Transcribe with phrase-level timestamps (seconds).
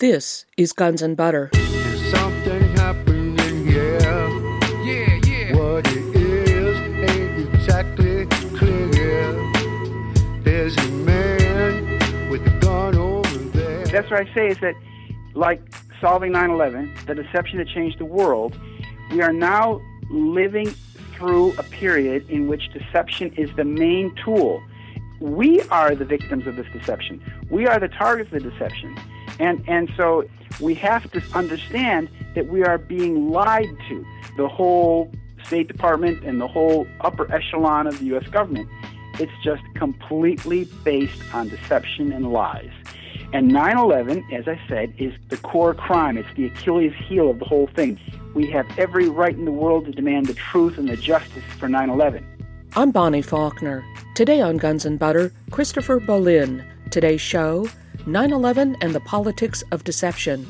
[0.00, 1.50] This is Guns and Butter.
[2.12, 3.98] Something happening here.
[4.84, 5.56] Yeah, yeah.
[5.56, 6.78] What it is
[7.10, 8.26] ain't exactly
[8.56, 9.32] clear.
[10.44, 13.86] There's a man with a gun over there.
[13.86, 14.76] That's what I say is that,
[15.34, 15.60] like
[16.00, 18.56] solving 9 11, the deception that changed the world,
[19.10, 19.80] we are now
[20.10, 20.72] living
[21.14, 24.62] through a period in which deception is the main tool.
[25.18, 27.20] We are the victims of this deception.
[27.50, 28.96] We are the targets of the deception.
[29.38, 30.24] And, and so
[30.60, 34.06] we have to understand that we are being lied to.
[34.36, 35.10] The whole
[35.44, 38.26] State Department and the whole upper echelon of the U.S.
[38.28, 38.68] government,
[39.18, 42.70] it's just completely based on deception and lies.
[43.32, 46.16] And 9 11, as I said, is the core crime.
[46.16, 48.00] It's the Achilles heel of the whole thing.
[48.34, 51.68] We have every right in the world to demand the truth and the justice for
[51.68, 52.24] 9 11.
[52.74, 53.84] I'm Bonnie Faulkner.
[54.14, 56.64] Today on Guns and Butter, Christopher Bollyn.
[56.90, 57.68] Today's show
[58.08, 60.46] 9 11 and the Politics of Deception.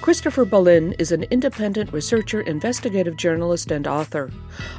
[0.00, 4.30] Christopher Bollyn is an independent researcher, investigative journalist, and author.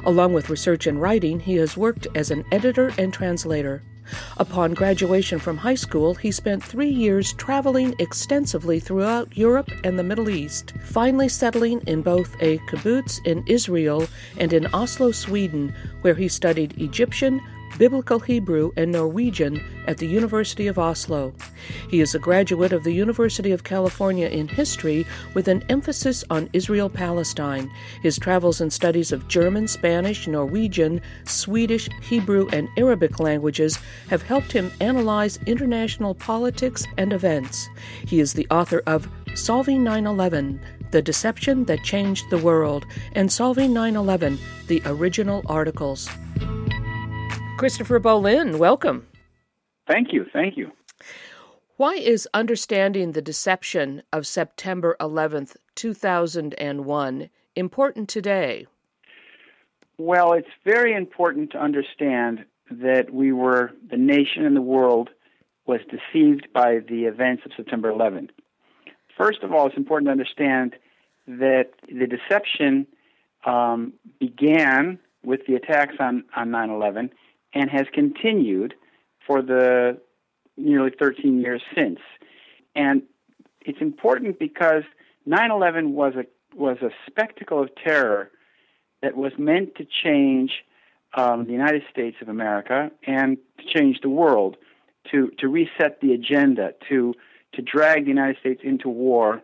[0.06, 3.82] Along with research and writing, he has worked as an editor and translator.
[4.38, 10.02] Upon graduation from high school, he spent three years traveling extensively throughout Europe and the
[10.02, 14.06] Middle East, finally settling in both a kibbutz in Israel
[14.38, 17.40] and in Oslo, Sweden, where he studied Egyptian,
[17.78, 21.34] Biblical Hebrew, and Norwegian at the University of Oslo.
[21.88, 26.48] He is a graduate of the University of California in history with an emphasis on
[26.52, 27.70] Israel Palestine.
[28.02, 33.78] His travels and studies of German, Spanish, Norwegian, Swedish, Hebrew, and Arabic languages
[34.08, 37.68] have helped him analyze international politics and events.
[38.06, 40.60] He is the author of Solving 9 11
[40.92, 44.38] The Deception That Changed the World and Solving 9 11
[44.68, 46.08] The Original Articles.
[47.56, 49.06] Christopher Bollyn, welcome.
[49.86, 50.26] Thank you.
[50.32, 50.72] Thank you.
[51.76, 58.66] Why is understanding the deception of September 11th, 2001 important today?
[59.98, 65.10] Well, it's very important to understand that we were, the nation and the world
[65.66, 68.30] was deceived by the events of September 11th.
[69.16, 70.74] First of all, it's important to understand
[71.28, 72.86] that the deception
[73.46, 77.10] um, began with the attacks on, on 9 11
[77.54, 78.74] and has continued
[79.26, 79.98] for the
[80.56, 82.00] nearly 13 years since.
[82.74, 83.02] And
[83.64, 84.82] it's important because
[85.26, 88.30] 9/11 was a was a spectacle of terror
[89.02, 90.64] that was meant to change
[91.14, 94.56] um, the United States of America and to change the world,
[95.10, 97.14] to to reset the agenda, to
[97.52, 99.42] to drag the United States into war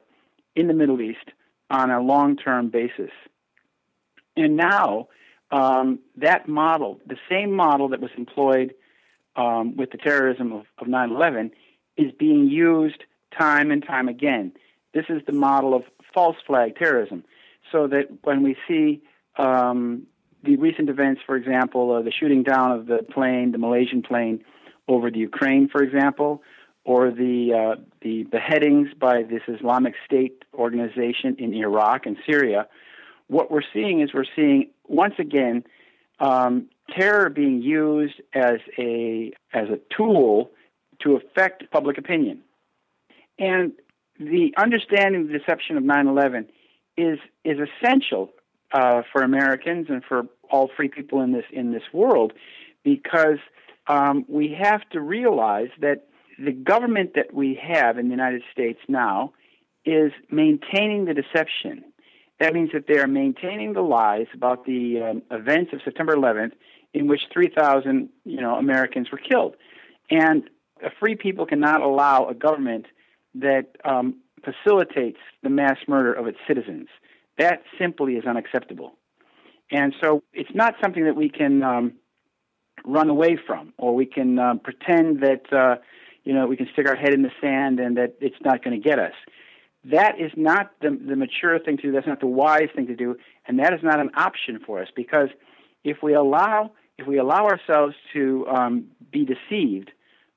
[0.56, 1.31] in the Middle East
[1.71, 3.12] on a long-term basis.
[4.37, 5.09] And now
[5.50, 8.75] um, that model, the same model that was employed
[9.37, 11.50] um, with the terrorism of, of 9/11,
[11.97, 13.05] is being used
[13.37, 14.53] time and time again.
[14.93, 15.83] This is the model of
[16.15, 17.25] false flag terrorism,
[17.71, 19.03] so that when we see
[19.37, 20.06] um,
[20.43, 24.44] the recent events, for example, uh, the shooting down of the plane, the Malaysian plane
[24.89, 26.43] over the Ukraine, for example,
[26.84, 32.66] or the uh, the beheadings by this Islamic State organization in Iraq and Syria,
[33.28, 35.65] what we're seeing is we're seeing once again
[36.19, 40.51] um, terror being used as a as a tool
[41.03, 42.43] to affect public opinion,
[43.39, 43.73] and
[44.19, 46.47] the understanding of the deception of 9/11
[46.97, 48.31] is is essential
[48.73, 52.33] uh, for Americans and for all free people in this in this world,
[52.84, 53.39] because
[53.87, 56.07] um, we have to realize that
[56.39, 59.33] the government that we have in the United States now
[59.84, 61.84] is maintaining the deception
[62.41, 66.53] that means that they are maintaining the lies about the um, events of September 11th,
[66.95, 69.55] in which 3,000 you know Americans were killed,
[70.11, 70.49] and
[70.83, 72.87] a free people cannot allow a government
[73.34, 76.89] that um, facilitates the mass murder of its citizens.
[77.39, 78.95] That simply is unacceptable,
[79.71, 81.93] and so it's not something that we can um,
[82.84, 85.77] run away from, or we can uh, pretend that uh,
[86.25, 88.81] you know we can stick our head in the sand and that it's not going
[88.81, 89.15] to get us
[89.84, 91.92] that is not the, the mature thing to do.
[91.92, 93.16] That's not the wise thing to do,
[93.47, 95.28] and that is not an option for us because
[95.84, 99.91] if we allow if we allow ourselves to um, be deceived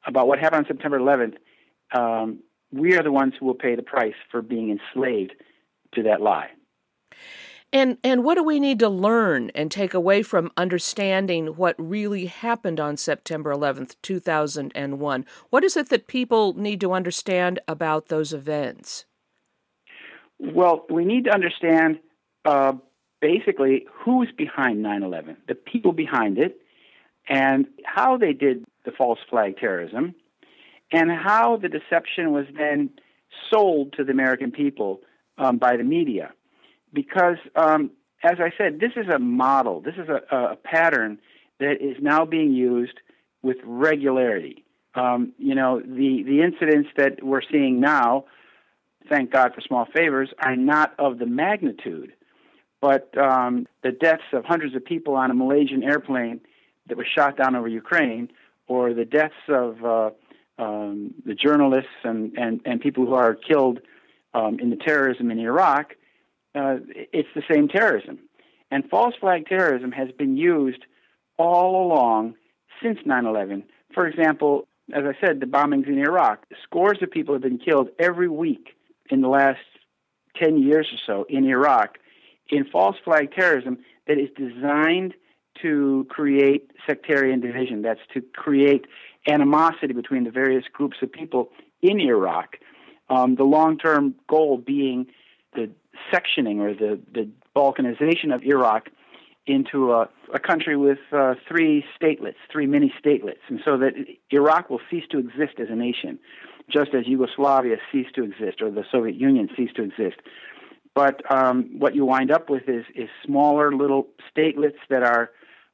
[0.08, 1.36] about what happened on September 11th,
[1.94, 2.40] um,
[2.72, 5.34] we are the ones who will pay the price for being enslaved
[5.94, 6.50] to that lie.
[7.74, 12.28] And and what do we need to learn and take away from understanding what really
[12.28, 15.26] happened on September 11th, 2001?
[15.50, 19.06] What is it that people need to understand about those events?
[20.44, 22.00] Well, we need to understand
[22.44, 22.74] uh,
[23.22, 26.60] basically who's behind 9 11, the people behind it,
[27.30, 30.14] and how they did the false flag terrorism,
[30.92, 32.90] and how the deception was then
[33.52, 35.00] sold to the American people
[35.38, 36.34] um, by the media.
[36.94, 37.92] Because, um,
[38.22, 41.20] as I said, this is a model, this is a, a pattern
[41.60, 43.00] that is now being used
[43.42, 44.66] with regularity.
[44.96, 48.26] Um, you know, the, the incidents that we're seeing now,
[49.10, 52.14] thank God for small favors, are not of the magnitude.
[52.82, 56.42] But um, the deaths of hundreds of people on a Malaysian airplane
[56.88, 58.30] that was shot down over Ukraine,
[58.68, 60.10] or the deaths of uh,
[60.58, 63.80] um, the journalists and, and, and people who are killed
[64.34, 65.94] um, in the terrorism in Iraq,
[66.56, 66.78] uh,
[67.12, 68.20] it's the same terrorism.
[68.72, 70.86] And false flag terrorism has been used
[71.38, 72.36] all along
[72.82, 73.64] since 9 11.
[73.94, 77.90] For example, as I said, the bombings in Iraq, scores of people have been killed
[78.00, 78.76] every week
[79.14, 79.60] in the last
[80.38, 82.00] 10 years or so in Iraq
[82.50, 83.78] in false flag terrorism
[84.08, 85.14] that is designed
[85.62, 87.84] to create sectarian division.
[87.84, 88.86] That's to create
[89.28, 91.52] animosity between the various groups of people
[91.82, 92.58] in Iraq.
[93.10, 95.08] Um, the long term goal being
[95.54, 95.70] the
[96.12, 98.90] sectioning or the, the balkanization of Iraq
[99.46, 103.94] into a, a country with uh, three statelets, three mini statelets, and so that
[104.32, 106.18] Iraq will cease to exist as a nation,
[106.70, 110.18] just as Yugoslavia ceased to exist or the Soviet Union ceased to exist.
[110.96, 115.32] But um, what you wind up with is, is smaller little statelets that are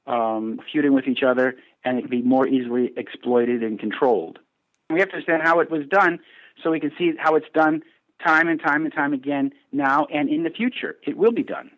[0.08, 4.40] um, feuding with each other and it can be more easily exploited and controlled.
[4.90, 6.20] We have to understand how it was done
[6.64, 7.84] so we can see how it's done
[8.26, 10.98] time and time and time again now and in the future.
[11.06, 11.72] It will be done.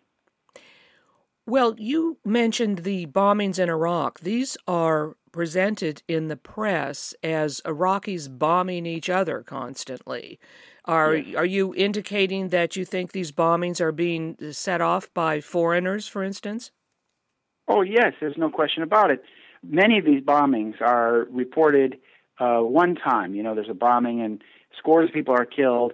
[1.46, 4.20] Well, you mentioned the bombings in Iraq.
[4.20, 10.38] These are presented in the press as Iraqis bombing each other constantly.
[10.84, 11.36] Are yes.
[11.36, 16.22] are you indicating that you think these bombings are being set off by foreigners, for
[16.22, 16.70] instance?
[17.68, 19.22] Oh yes, there's no question about it.
[19.62, 21.98] Many of these bombings are reported
[22.38, 23.34] uh, one time.
[23.34, 24.42] You know, there's a bombing and
[24.76, 25.92] scores of people are killed,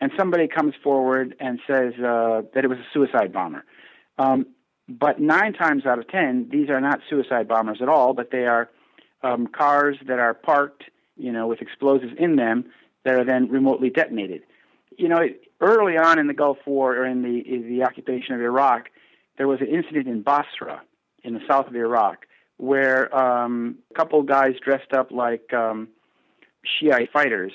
[0.00, 3.64] and somebody comes forward and says uh, that it was a suicide bomber.
[4.18, 4.46] Um,
[4.88, 8.46] but nine times out of ten, these are not suicide bombers at all, but they
[8.46, 8.70] are
[9.22, 10.84] um, cars that are parked,
[11.16, 12.66] you know, with explosives in them
[13.04, 14.42] that are then remotely detonated.
[14.96, 15.20] You know,
[15.60, 18.90] early on in the Gulf War or in the in the occupation of Iraq,
[19.36, 20.82] there was an incident in Basra,
[21.22, 22.26] in the south of Iraq,
[22.56, 25.88] where um, a couple guys dressed up like um,
[26.64, 27.52] Shiite fighters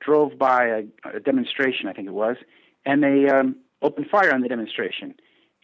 [0.00, 0.82] drove by a,
[1.16, 2.36] a, demonstration, I think it was,
[2.86, 5.14] and they um, opened fire on the demonstration.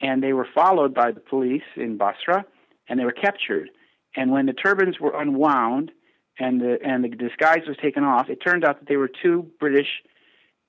[0.00, 2.44] And they were followed by the police in Basra,
[2.88, 3.70] and they were captured.
[4.16, 5.93] And when the turbans were unwound
[6.38, 9.50] and the and the disguise was taken off, it turned out that they were two
[9.58, 10.02] British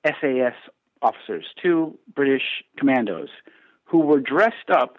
[0.06, 0.54] SAS
[1.02, 3.30] officers, two British commandos,
[3.86, 4.98] who were dressed up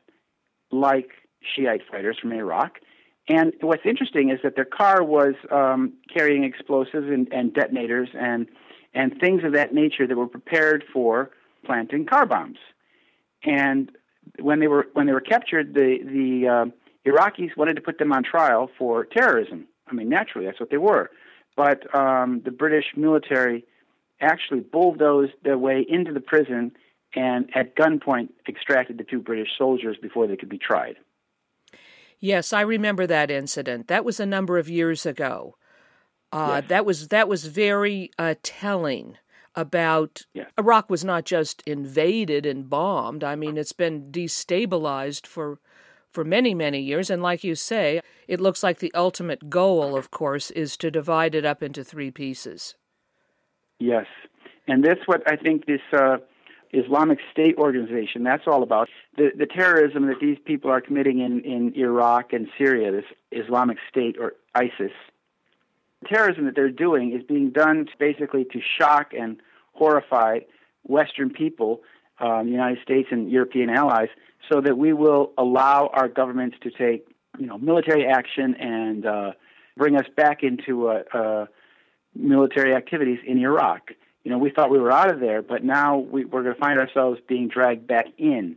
[0.71, 1.11] like
[1.55, 2.79] Shiite fighters from Iraq.
[3.29, 8.47] And what's interesting is that their car was um, carrying explosives and, and, detonators and
[8.95, 11.31] and things of that nature that were prepared for
[11.65, 12.59] planting car bombs.
[13.45, 13.91] And
[14.39, 16.67] when they were when they were captured, the the uh,
[17.07, 19.67] Iraqis wanted to put them on trial for terrorism.
[19.87, 21.11] I mean, naturally, that's what they were.
[21.57, 23.65] But um, the British military
[24.21, 26.73] actually bulldozed their way into the prison
[27.15, 30.97] and at gunpoint extracted the two British soldiers before they could be tried.
[32.19, 33.89] Yes, I remember that incident.
[33.89, 35.57] That was a number of years ago.
[36.33, 36.69] Uh, yes.
[36.69, 39.17] That was that was very uh, telling
[39.55, 40.51] about yes.
[40.59, 43.23] Iraq was not just invaded and bombed.
[43.23, 45.61] I mean, it's been destabilized for
[46.17, 50.11] for many many years, and like you say, it looks like the ultimate goal, of
[50.11, 52.75] course, is to divide it up into three pieces.
[53.79, 54.07] Yes,
[54.67, 56.17] and that's what I think this uh,
[56.73, 58.25] Islamic State organization.
[58.25, 62.49] That's all about the the terrorism that these people are committing in in Iraq and
[62.57, 62.91] Syria.
[62.93, 64.93] This Islamic State or ISIS
[66.09, 69.37] terrorism that they're doing is being done basically to shock and
[69.75, 70.39] horrify
[70.85, 71.83] Western people,
[72.21, 74.09] um, United States and European allies,
[74.51, 77.07] so that we will allow our governments to take
[77.39, 79.33] you know military action and uh,
[79.77, 81.47] bring us back into uh, uh,
[82.15, 83.91] military activities in Iraq
[84.27, 86.61] you know, we thought we were out of there, but now we, we're going to
[86.61, 88.57] find ourselves being dragged back in,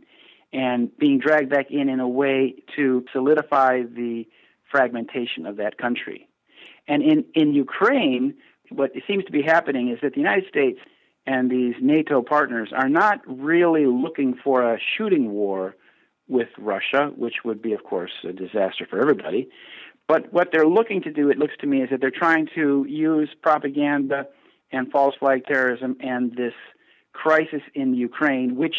[0.52, 4.26] and being dragged back in in a way to solidify the
[4.68, 6.28] fragmentation of that country.
[6.88, 8.34] And in, in Ukraine,
[8.70, 10.80] what seems to be happening is that the United States
[11.26, 15.76] and these NATO partners are not really looking for a shooting war
[16.28, 19.48] with Russia, which would be, of course, a disaster for everybody.
[20.08, 22.84] But what they're looking to do, it looks to me, is that they're trying to
[22.88, 24.26] use propaganda
[24.72, 26.54] and false flag terrorism and this
[27.12, 28.76] crisis in Ukraine, which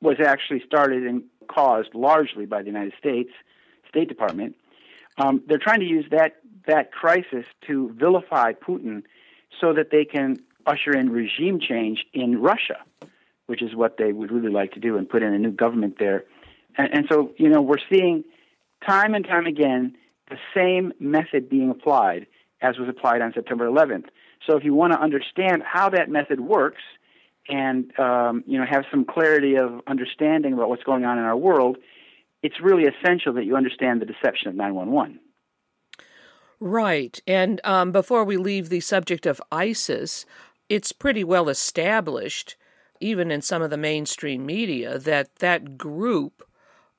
[0.00, 3.30] was actually started and caused largely by the United States
[3.88, 4.56] State Department.
[5.18, 6.36] Um, they're trying to use that
[6.66, 9.02] that crisis to vilify Putin,
[9.60, 10.36] so that they can
[10.66, 12.76] usher in regime change in Russia,
[13.46, 15.96] which is what they would really like to do and put in a new government
[15.98, 16.24] there.
[16.76, 18.24] And, and so, you know, we're seeing
[18.86, 19.96] time and time again
[20.28, 22.26] the same method being applied
[22.62, 24.06] as was applied on September 11th.
[24.46, 26.82] So if you want to understand how that method works
[27.48, 31.36] and um, you know have some clarity of understanding about what's going on in our
[31.36, 31.78] world,
[32.42, 35.20] it's really essential that you understand the deception of 911.
[36.60, 37.20] Right.
[37.26, 40.26] And um, before we leave the subject of ISIS,
[40.70, 42.56] it's pretty well established,
[43.00, 46.42] even in some of the mainstream media, that that group,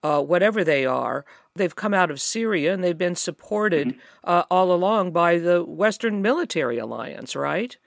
[0.03, 1.25] uh, whatever they are,
[1.55, 3.99] they've come out of Syria and they've been supported mm-hmm.
[4.25, 7.77] uh, all along by the Western Military Alliance, right?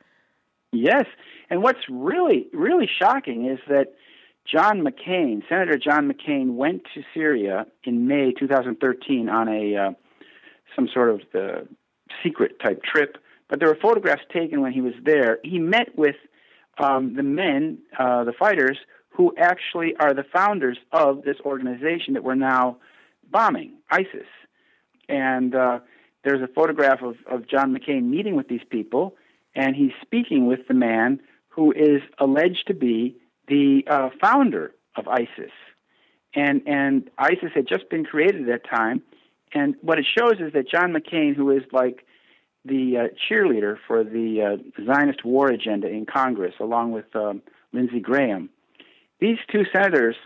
[0.73, 1.05] Yes.
[1.51, 3.95] And what's really, really shocking is that
[4.51, 9.91] John McCain, Senator John McCain, went to Syria in May 2013 on a uh,
[10.75, 11.61] some sort of uh,
[12.23, 13.19] secret type trip.
[13.49, 15.39] But there were photographs taken when he was there.
[15.45, 16.17] He met with
[16.79, 18.79] um, the men, uh, the fighters,
[19.11, 22.79] who actually are the founders of this organization that we're now
[23.31, 24.27] bombing, ISIS.
[25.09, 25.81] And uh,
[26.25, 29.15] there's a photograph of, of John McCain meeting with these people,
[29.55, 35.07] and he's speaking with the man who is alleged to be the uh, founder of
[35.07, 35.53] ISIS.
[36.35, 39.03] And, and ISIS had just been created at that time.
[39.53, 42.05] And what it shows is that John McCain, who is like
[42.65, 47.43] the uh, cheerleader for the uh, Zionist war agenda in Congress, along with um,
[47.73, 48.49] Lindsey Graham,
[49.21, 50.17] these two senators,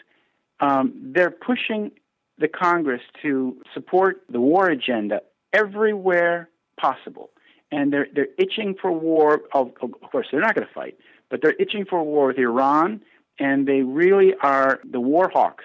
[0.61, 1.91] um, they're pushing
[2.39, 5.21] the Congress to support the war agenda
[5.53, 7.31] everywhere possible.
[7.71, 9.43] And they're, they're itching for war.
[9.53, 10.97] Of, of course, they're not going to fight,
[11.31, 13.03] but they're itching for war with Iran,
[13.39, 15.65] and they really are the war hawks.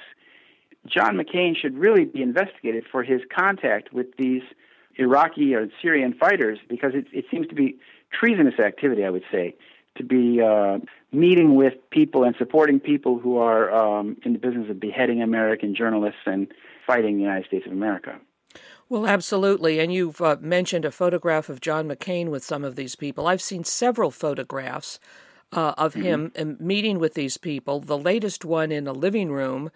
[0.85, 4.41] John McCain should really be investigated for his contact with these
[4.97, 7.77] Iraqi or Syrian fighters because it, it seems to be
[8.12, 9.55] treasonous activity, I would say,
[9.97, 10.79] to be uh,
[11.12, 15.75] meeting with people and supporting people who are um, in the business of beheading American
[15.75, 16.47] journalists and
[16.85, 18.19] fighting the United States of America.
[18.89, 19.79] Well, absolutely.
[19.79, 23.27] And you've uh, mentioned a photograph of John McCain with some of these people.
[23.27, 25.00] I've seen several photographs
[25.51, 26.65] uh, of him mm-hmm.
[26.65, 27.79] meeting with these people.
[27.79, 29.71] The latest one in a living room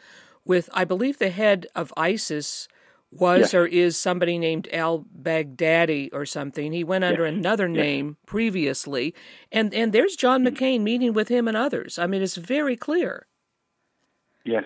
[0.45, 2.67] with, I believe, the head of ISIS
[3.11, 3.53] was yes.
[3.53, 6.73] or is somebody named Al Baghdadi or something.
[6.73, 7.33] He went under yes.
[7.33, 8.15] another name yes.
[8.25, 9.15] previously,
[9.51, 10.55] and and there's John mm-hmm.
[10.55, 11.97] McCain meeting with him and others.
[11.97, 13.27] I mean, it's very clear.
[14.45, 14.65] Yes,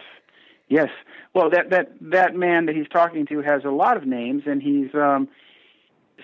[0.69, 0.89] yes.
[1.33, 4.61] Well, that that that man that he's talking to has a lot of names, and
[4.61, 5.27] he's um,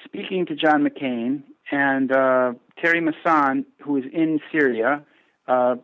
[0.03, 5.03] speaking to John McCain and uh, Thierry Meyssan, who is in Syria,
[5.47, 5.75] uh,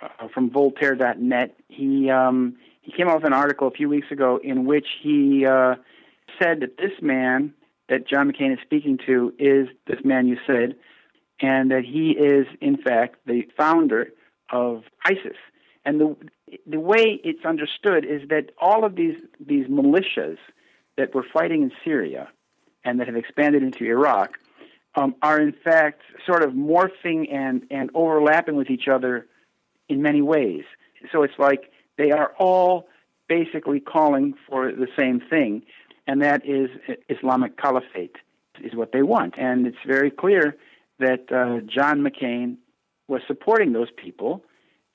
[0.00, 1.56] uh from Voltaire.net.
[1.68, 5.46] He um, he came out with an article a few weeks ago in which he
[5.46, 5.76] uh,
[6.40, 7.54] said that this man
[7.88, 10.76] that John McCain is speaking to is this man you said,
[11.40, 14.08] and that he is in fact the founder
[14.50, 15.36] of ISIS.
[15.84, 16.16] And the
[16.66, 20.38] the way it's understood is that all of these these militias
[20.96, 22.28] that were fighting in Syria
[22.84, 24.38] and that have expanded into Iraq
[24.94, 29.26] um, are in fact sort of morphing and and overlapping with each other
[29.88, 30.64] in many ways.
[31.12, 32.88] So it's like they are all
[33.28, 35.62] basically calling for the same thing,
[36.06, 36.70] and that is
[37.08, 38.16] Islamic Caliphate,
[38.62, 39.34] is what they want.
[39.38, 40.56] And it's very clear
[40.98, 42.56] that uh, John McCain
[43.08, 44.44] was supporting those people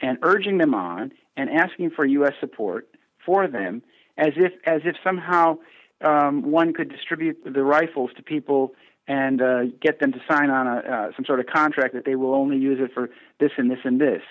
[0.01, 2.33] and urging them on and asking for U.S.
[2.39, 2.87] support
[3.25, 3.81] for them,
[4.17, 5.57] as if as if somehow
[6.01, 8.73] um, one could distribute the rifles to people
[9.07, 12.15] and uh, get them to sign on a, uh, some sort of contract that they
[12.15, 14.21] will only use it for this and this and this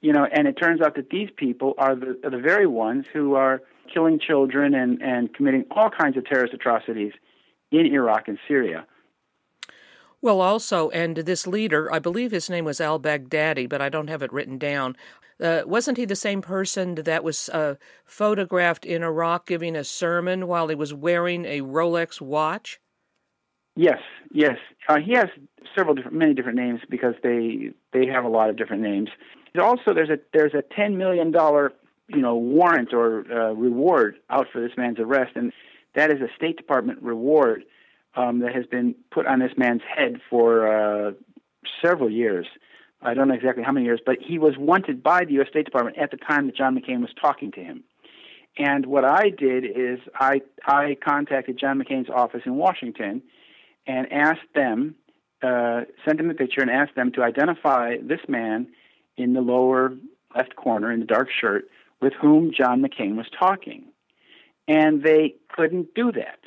[0.00, 3.06] you know, and it turns out that these people are the, are the very ones
[3.12, 3.62] who are
[3.92, 7.12] killing children and, and committing all kinds of terrorist atrocities
[7.70, 8.86] in Iraq and Syria.
[10.20, 14.08] Well, also, and this leader, I believe his name was al Baghdadi, but I don't
[14.08, 14.96] have it written down.
[15.40, 20.48] Uh, wasn't he the same person that was uh, photographed in Iraq giving a sermon
[20.48, 22.80] while he was wearing a Rolex watch?
[23.76, 24.00] Yes,
[24.32, 24.56] yes.
[24.88, 25.28] Uh, he has
[25.76, 29.10] several different, many different names because they they have a lot of different names.
[29.60, 31.72] Also, there's a there's a ten million dollar
[32.08, 35.52] you know warrant or uh, reward out for this man's arrest, and
[35.94, 37.64] that is a State Department reward
[38.14, 41.12] um, that has been put on this man's head for uh,
[41.84, 42.46] several years.
[43.00, 45.48] I don't know exactly how many years, but he was wanted by the U.S.
[45.50, 47.84] State Department at the time that John McCain was talking to him.
[48.56, 53.22] And what I did is I I contacted John McCain's office in Washington
[53.86, 54.96] and asked them,
[55.42, 58.66] uh, sent them the picture and asked them to identify this man
[59.18, 59.92] in the lower
[60.34, 61.64] left corner in the dark shirt
[62.00, 63.84] with whom John McCain was talking.
[64.66, 66.40] And they couldn't do that.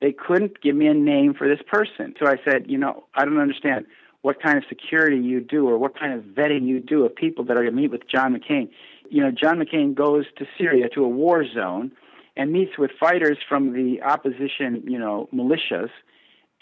[0.00, 2.14] They couldn't give me a name for this person.
[2.18, 3.86] So I said, you know, I don't understand.
[4.22, 7.44] what kind of security you do or what kind of vetting you do of people
[7.44, 8.68] that are going to meet with John McCain.
[9.08, 11.92] You know, John McCain goes to Syria to a war zone
[12.36, 15.90] and meets with fighters from the opposition, you know, militias,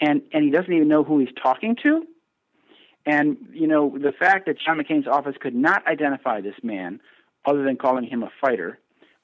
[0.01, 2.05] and and he doesn't even know who he's talking to.
[3.05, 6.99] And you know, the fact that John McCain's office could not identify this man,
[7.45, 8.79] other than calling him a fighter,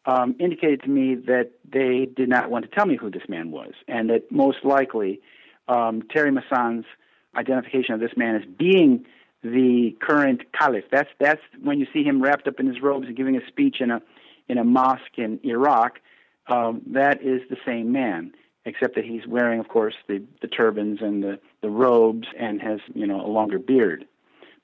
[0.06, 3.52] um, indicated to me that they did not want to tell me who this man
[3.52, 5.22] was, and that most likely
[5.68, 6.86] um, Thierry Meyssan's
[7.36, 9.06] identification of this man as being
[9.44, 10.86] the current caliph.
[10.92, 13.78] That's that's when you see him wrapped up in his robes and giving a speech
[13.80, 14.02] in a
[14.48, 16.00] in a mosque in Iraq.
[16.48, 18.34] Um, that is the same man,
[18.66, 22.80] except that he's wearing, of course, the, the turbans and the, the robes and has
[22.94, 24.06] you know a longer beard,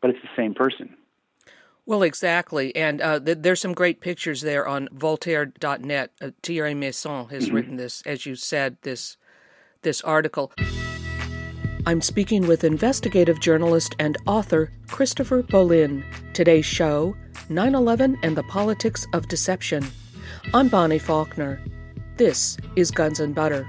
[0.02, 0.96] but it's the same person.
[1.86, 2.76] Well, exactly.
[2.76, 6.12] And uh, th- there's some great pictures there on Voltaire.net.
[6.22, 7.56] Uh, Thierry Meyssan has mm-hmm.
[7.56, 9.18] written this, as you said, this
[9.82, 10.52] this article.
[11.88, 16.04] I'm speaking with investigative journalist and author Christopher Bollyn.
[16.34, 17.16] Today's show
[17.50, 19.86] 9 11 and the Politics of Deception.
[20.54, 21.60] I'm Bonnie Faulkner.
[22.18, 23.68] This is Guns and Butter.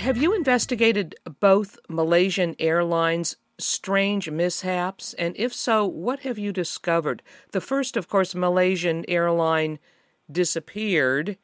[0.00, 5.14] Have you investigated both Malaysian Airlines strange mishaps?
[5.14, 7.22] And if so, what have you discovered?
[7.52, 9.78] The first, of course, Malaysian airline
[10.30, 11.36] disappeared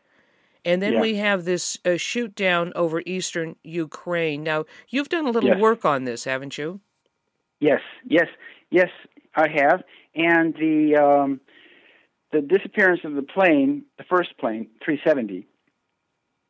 [0.67, 1.01] and then yeah.
[1.01, 4.43] we have this uh, shoot down over eastern Ukraine.
[4.43, 5.61] Now, you've done a little yes.
[5.61, 6.81] work on this, haven't you?
[7.61, 8.27] Yes, yes,
[8.71, 8.89] yes,
[9.37, 9.85] I have.
[10.17, 11.41] And the um,
[12.33, 15.47] the disappearance of the plane, the first plane, 370,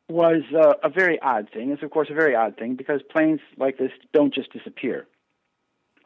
[0.09, 1.71] was uh, a very odd thing.
[1.71, 5.07] It's of course a very odd thing because planes like this don't just disappear.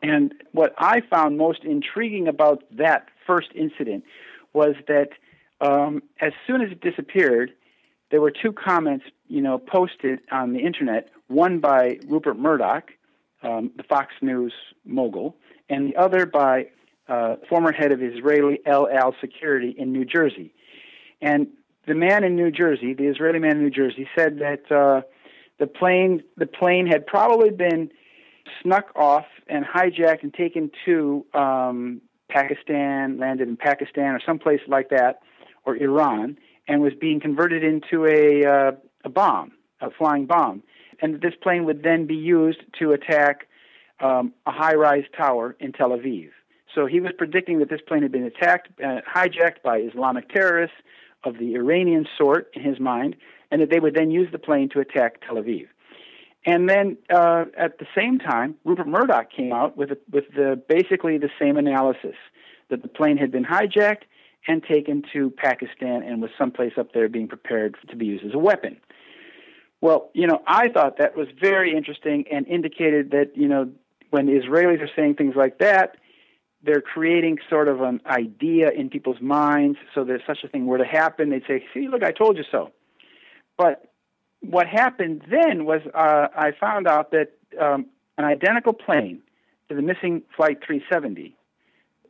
[0.01, 4.03] And what I found most intriguing about that first incident
[4.53, 5.09] was that
[5.61, 7.53] um, as soon as it disappeared,
[8.09, 11.09] there were two comments, you know, posted on the internet.
[11.27, 12.89] One by Rupert Murdoch,
[13.43, 14.53] um, the Fox News
[14.83, 15.37] mogul,
[15.69, 16.67] and the other by
[17.07, 20.53] uh, former head of Israeli El Al Security in New Jersey.
[21.21, 21.47] And
[21.87, 25.01] the man in New Jersey, the Israeli man in New Jersey, said that uh,
[25.59, 27.89] the plane the plane had probably been
[28.61, 34.89] snuck off and hijacked and taken to um, Pakistan, landed in Pakistan or someplace like
[34.89, 35.19] that,
[35.65, 38.71] or Iran, and was being converted into a, uh,
[39.03, 40.63] a bomb, a flying bomb.
[41.01, 43.47] And this plane would then be used to attack
[43.99, 46.29] um, a high rise tower in Tel Aviv.
[46.73, 50.77] So he was predicting that this plane had been attacked, uh, hijacked by Islamic terrorists
[51.23, 53.15] of the Iranian sort in his mind,
[53.49, 55.67] and that they would then use the plane to attack Tel Aviv.
[56.45, 60.59] And then uh, at the same time, Rupert Murdoch came out with a, with the,
[60.67, 62.15] basically the same analysis
[62.69, 64.03] that the plane had been hijacked
[64.47, 68.33] and taken to Pakistan and was someplace up there being prepared to be used as
[68.33, 68.77] a weapon.
[69.81, 73.69] Well, you know, I thought that was very interesting and indicated that, you know,
[74.09, 75.97] when the Israelis are saying things like that,
[76.63, 80.67] they're creating sort of an idea in people's minds so that if such a thing
[80.67, 82.71] were to happen, they'd say, see, look, I told you so.
[83.57, 83.91] But
[84.41, 89.21] what happened then was uh, I found out that um, an identical plane
[89.69, 91.35] to the missing Flight 370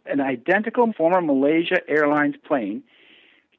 [0.06, 2.84] an identical former Malaysia Airlines plane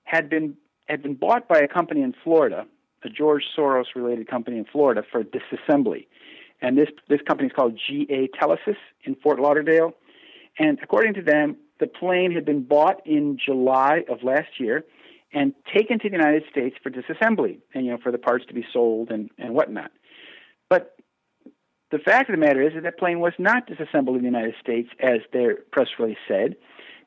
[0.05, 0.57] had been
[0.89, 2.67] had been bought by a company in Florida,
[3.05, 6.07] a George Soros related company in Florida for disassembly.
[6.61, 9.95] And this this company is called GA Telesis in Fort Lauderdale.
[10.59, 14.85] And according to them, the plane had been bought in July of last year
[15.33, 18.55] and taken to the United States for disassembly and you know for the parts to
[18.55, 19.91] be sold and, and whatnot.
[20.69, 20.97] But
[21.91, 24.55] the fact of the matter is that that plane was not disassembled in the United
[24.61, 26.57] States, as their press release said,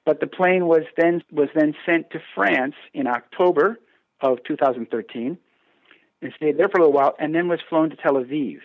[0.06, 3.80] but the plane was then was then sent to France in October
[4.22, 5.38] of 2013
[6.22, 8.60] and stayed there for a little while, and then was flown to Tel Aviv,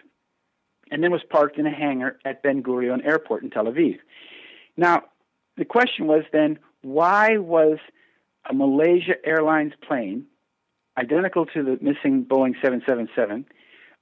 [0.90, 3.98] and then was parked in a hangar at Ben Gurion Airport in Tel Aviv.
[4.80, 5.02] Now,
[5.58, 7.76] the question was then, why was
[8.48, 10.24] a Malaysia Airlines plane,
[10.96, 13.44] identical to the missing Boeing 777,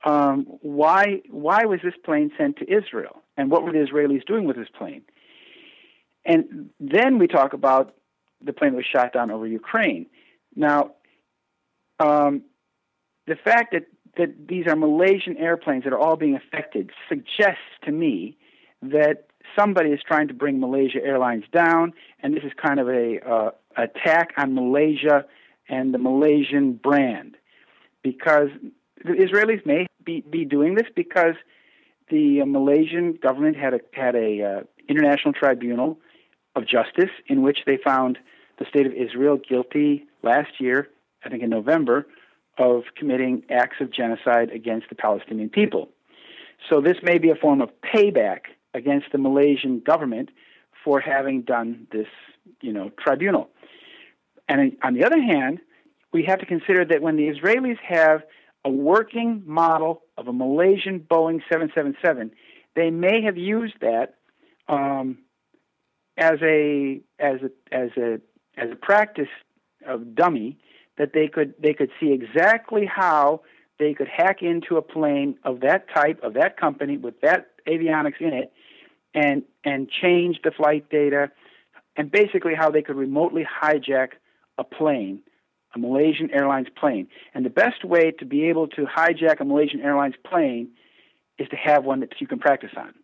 [0.05, 4.47] um, why why was this plane sent to Israel, and what were the Israelis doing
[4.47, 5.03] with this plane?
[6.25, 7.97] And then we talk about
[8.41, 10.07] the plane that was shot down over Ukraine.
[10.55, 10.93] Now,
[11.99, 12.43] um,
[13.27, 13.87] the fact that
[14.17, 18.38] that these are Malaysian airplanes that are all being affected suggests to me
[18.83, 19.27] that
[19.59, 23.51] somebody is trying to bring Malaysia Airlines down, and this is kind of a uh,
[23.77, 25.25] attack on Malaysia
[25.69, 27.37] and the Malaysian brand,
[28.03, 28.49] because
[29.05, 31.35] the Israelis may be, be doing this because
[32.11, 35.99] the uh, Malaysian government had a had a uh, international tribunal
[36.57, 38.19] of justice in which they found
[38.59, 40.89] the state of Israel guilty last year,
[41.25, 42.07] I think in November,
[42.57, 45.91] of committing acts of genocide against the Palestinian people.
[46.69, 48.41] So this may be a form of payback
[48.75, 50.31] against the Malaysian government
[50.85, 52.07] for having done this,
[52.61, 53.49] you know, tribunal.
[54.49, 55.61] And on the other hand,
[56.13, 58.23] we have to consider that when the Israelis have
[58.65, 62.31] a working model of a Malaysian Boeing 777,
[62.75, 64.15] they may have used that
[64.69, 65.19] um,
[66.17, 68.21] as a as a as a
[68.57, 69.29] as a practice
[69.87, 70.59] of dummy
[70.97, 73.41] that they could they could see exactly how
[73.79, 78.21] they could hack into a plane of that type of that company with that avionics
[78.21, 78.53] in it
[79.15, 81.31] and and change the flight data
[81.97, 84.11] and basically how they could remotely hijack
[84.57, 85.21] a plane
[85.75, 89.81] a Malaysian Airlines plane and the best way to be able to hijack a Malaysian
[89.81, 90.69] Airlines plane
[91.39, 92.95] is to have one that you can practice on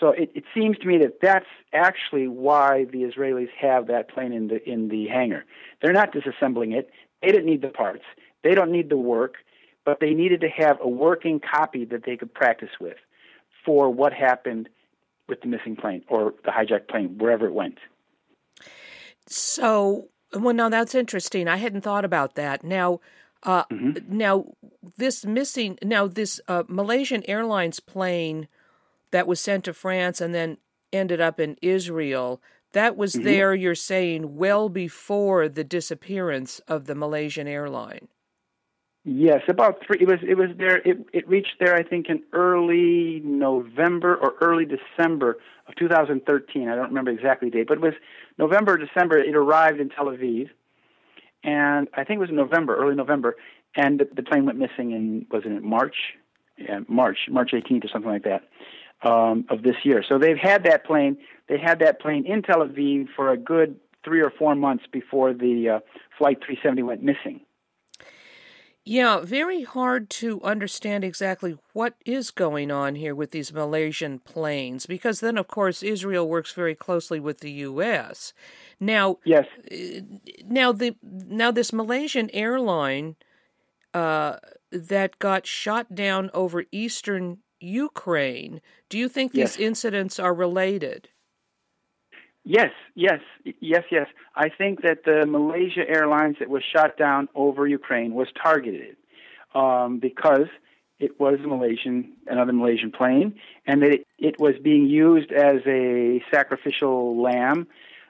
[0.00, 4.32] so it, it seems to me that that's actually why the Israelis have that plane
[4.32, 5.44] in the in the hangar.
[5.80, 6.90] They're not disassembling it.
[7.22, 8.04] They didn't need the parts.
[8.42, 9.36] They don't need the work,
[9.84, 12.96] but they needed to have a working copy that they could practice with
[13.64, 14.68] for what happened
[15.28, 17.78] with the missing plane or the hijacked plane, wherever it went.
[19.26, 21.48] So, well, now that's interesting.
[21.48, 22.62] I hadn't thought about that.
[22.62, 23.00] Now,
[23.42, 24.16] uh, mm-hmm.
[24.16, 24.46] now
[24.96, 28.48] this missing, now this uh, Malaysian Airlines plane
[29.10, 30.58] that was sent to France and then
[30.92, 32.40] ended up in Israel.
[32.72, 33.24] That was mm-hmm.
[33.24, 38.08] there, you're saying, well before the disappearance of the Malaysian airline.
[39.04, 39.98] Yes, about three.
[40.00, 40.78] It was it was there.
[40.78, 45.36] It it reached there, I think, in early November or early December
[45.68, 46.68] of 2013.
[46.68, 47.92] I don't remember exactly the date, but it was
[48.38, 49.18] November, December.
[49.18, 50.48] It arrived in Tel Aviv,
[51.42, 53.36] and I think it was November, early November,
[53.76, 55.96] and the, the plane went missing in wasn't it March?
[56.56, 58.48] Yeah, March, March 18th or something like that
[59.06, 60.02] um, of this year.
[60.08, 61.18] So they've had that plane.
[61.48, 65.34] They had that plane in Tel Aviv for a good three or four months before
[65.34, 65.80] the uh,
[66.16, 67.40] flight 370 went missing.
[68.86, 74.84] Yeah, very hard to understand exactly what is going on here with these Malaysian planes
[74.84, 78.34] because then, of course, Israel works very closely with the U.S.
[78.78, 80.00] Now, yes, uh,
[80.44, 83.16] now the now this Malaysian airline
[83.94, 84.36] uh,
[84.70, 88.60] that got shot down over eastern Ukraine.
[88.90, 89.66] Do you think these yes.
[89.66, 91.08] incidents are related?
[92.44, 93.20] Yes, yes,
[93.60, 94.06] yes, yes.
[94.36, 98.96] I think that the Malaysia Airlines that was shot down over Ukraine was targeted
[99.54, 100.48] um, because
[100.98, 103.34] it was a Malaysian, another Malaysian plane,
[103.66, 107.66] and that it, it was being used as a sacrificial lamb.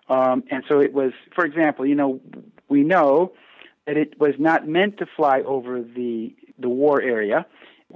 [0.08, 2.20] Um, and so it was, for example, you know,
[2.68, 3.32] we know
[3.86, 7.46] that it was not meant to fly over the the war area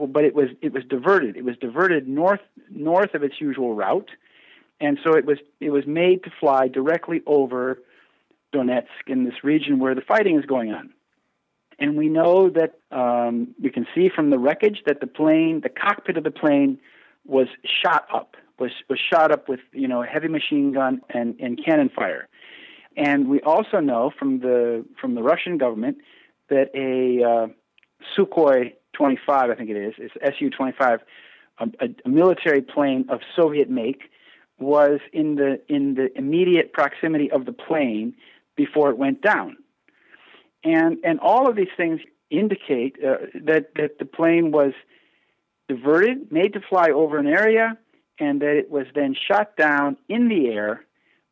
[0.07, 1.37] but it was it was diverted.
[1.37, 4.11] It was diverted north north of its usual route,
[4.81, 7.79] and so it was it was made to fly directly over
[8.55, 10.91] Donetsk in this region where the fighting is going on.
[11.81, 15.69] And we know that um, we can see from the wreckage that the plane, the
[15.69, 16.79] cockpit of the plane,
[17.25, 21.61] was shot up, was was shot up with you know heavy machine gun and, and
[21.65, 22.29] cannon fire.
[22.97, 25.99] And we also know from the from the Russian government
[26.49, 27.47] that a uh,
[28.17, 31.01] Sukhoi 25, I think it is, it's Su 25,
[31.59, 31.69] a,
[32.05, 34.11] a, military plane of Soviet make,
[34.59, 38.15] was in the in the immediate proximity of the plane
[38.57, 39.57] before it went down,
[40.65, 44.73] and and all of these things indicate uh, that that the plane was
[45.69, 47.77] diverted, made to fly over an area,
[48.19, 50.85] and that it was then shot down in the air.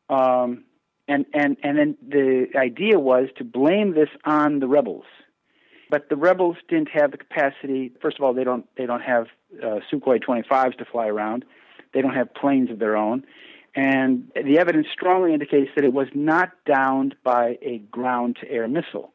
[0.09, 0.63] Um,
[1.09, 5.05] and, and, and then the idea was to blame this on the rebels
[5.89, 7.91] but the rebels didn't have the capacity.
[8.01, 9.27] First of all, they don't they don't have
[9.63, 11.45] uh, Sukhoi 25s to fly around.
[11.93, 13.25] They don't have planes of their own,
[13.75, 18.67] and the evidence strongly indicates that it was not downed by a ground to air
[18.67, 19.13] missile.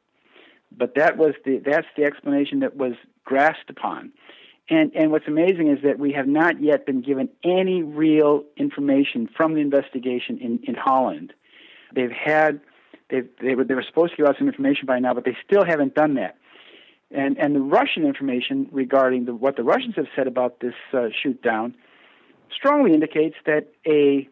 [0.70, 2.92] But that was the that's the explanation that was
[3.24, 4.12] grasped upon.
[4.70, 9.28] And and what's amazing is that we have not yet been given any real information
[9.36, 11.32] from the investigation in, in Holland.
[11.94, 12.60] They've had
[13.10, 15.36] they they were they were supposed to give us some information by now, but they
[15.44, 16.36] still haven't done that.
[17.10, 21.08] And and the Russian information regarding the, what the Russians have said about this uh,
[21.22, 21.74] shoot down
[22.54, 24.28] strongly indicates that a,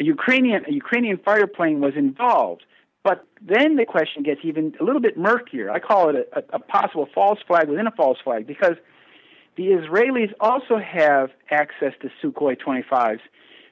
[0.00, 2.64] a Ukrainian a Ukrainian fighter plane was involved.
[3.04, 5.70] But then the question gets even a little bit murkier.
[5.70, 8.76] I call it a, a, a possible false flag within a false flag because
[9.56, 13.20] the Israelis also have access to Sukhoi 25s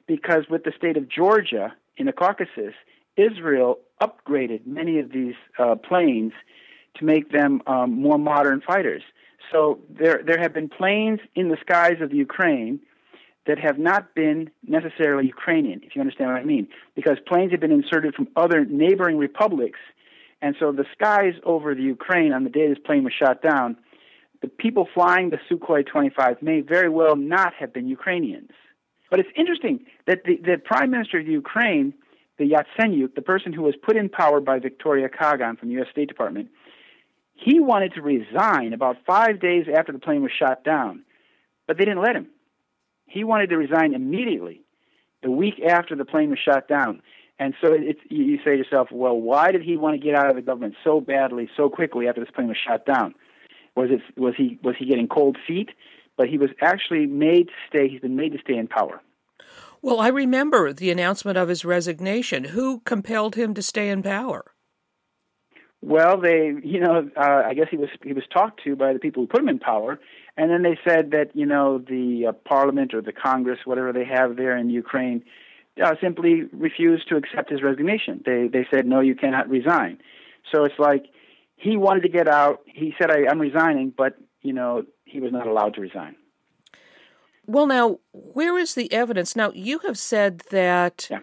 [0.05, 2.73] because with the state of Georgia in the Caucasus,
[3.17, 6.33] Israel upgraded many of these uh, planes
[6.95, 9.03] to make them um, more modern fighters.
[9.51, 12.79] So there, there have been planes in the skies of Ukraine
[13.47, 17.59] that have not been necessarily Ukrainian, if you understand what I mean, because planes have
[17.59, 19.79] been inserted from other neighboring republics,
[20.41, 23.77] and so the skies over the Ukraine on the day this plane was shot down,
[24.41, 28.51] the people flying the Sukhoi 25 may very well not have been Ukrainians.
[29.09, 31.93] But it's interesting that the, the Prime Minister of Ukraine,
[32.37, 35.87] the Yatsenyuk, the person who was put in power by Victoria Kagan from the U.S.
[35.91, 36.49] State Department,
[37.35, 41.03] he wanted to resign about five days after the plane was shot down,
[41.67, 42.27] but they didn't let him.
[43.11, 44.61] He wanted to resign immediately,
[45.21, 47.01] the week after the plane was shot down.
[47.37, 50.29] And so it's, you say to yourself, well, why did he want to get out
[50.29, 53.15] of the government so badly, so quickly after this plane was shot down?
[53.75, 55.69] Was it was he was he getting cold feet?
[56.17, 57.87] But he was actually made to stay.
[57.89, 59.01] He's been made to stay in power.
[59.81, 62.43] Well, I remember the announcement of his resignation.
[62.43, 64.45] Who compelled him to stay in power?
[65.81, 68.99] Well, they, you know, uh, I guess he was he was talked to by the
[68.99, 69.99] people who put him in power,
[70.37, 74.05] and then they said that you know the uh, Parliament or the Congress, whatever they
[74.05, 75.23] have there in Ukraine,
[75.83, 78.21] uh, simply refused to accept his resignation.
[78.25, 79.99] They they said no, you cannot resign.
[80.51, 81.05] So it's like
[81.55, 82.61] he wanted to get out.
[82.65, 86.15] He said, I, "I'm resigning," but you know he was not allowed to resign.
[87.45, 89.35] Well, now where is the evidence?
[89.35, 91.19] Now you have said that yeah.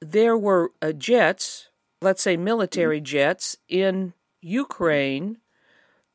[0.00, 1.68] there were uh, jets,
[2.00, 3.04] let's say military mm-hmm.
[3.04, 5.38] jets, in Ukraine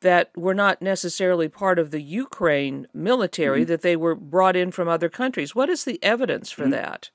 [0.03, 3.69] that were not necessarily part of the Ukraine military, mm-hmm.
[3.69, 5.55] that they were brought in from other countries.
[5.55, 6.71] What is the evidence for mm-hmm.
[6.71, 7.09] that?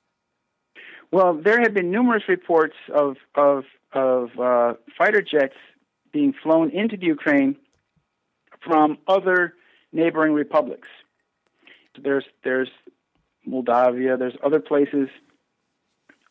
[1.11, 5.55] Well, there have been numerous reports of of of uh, fighter jets
[6.11, 7.55] being flown into the Ukraine
[8.63, 9.53] from other
[9.91, 10.87] neighboring republics.
[12.01, 12.69] There's there's
[13.45, 15.09] Moldavia, there's other places,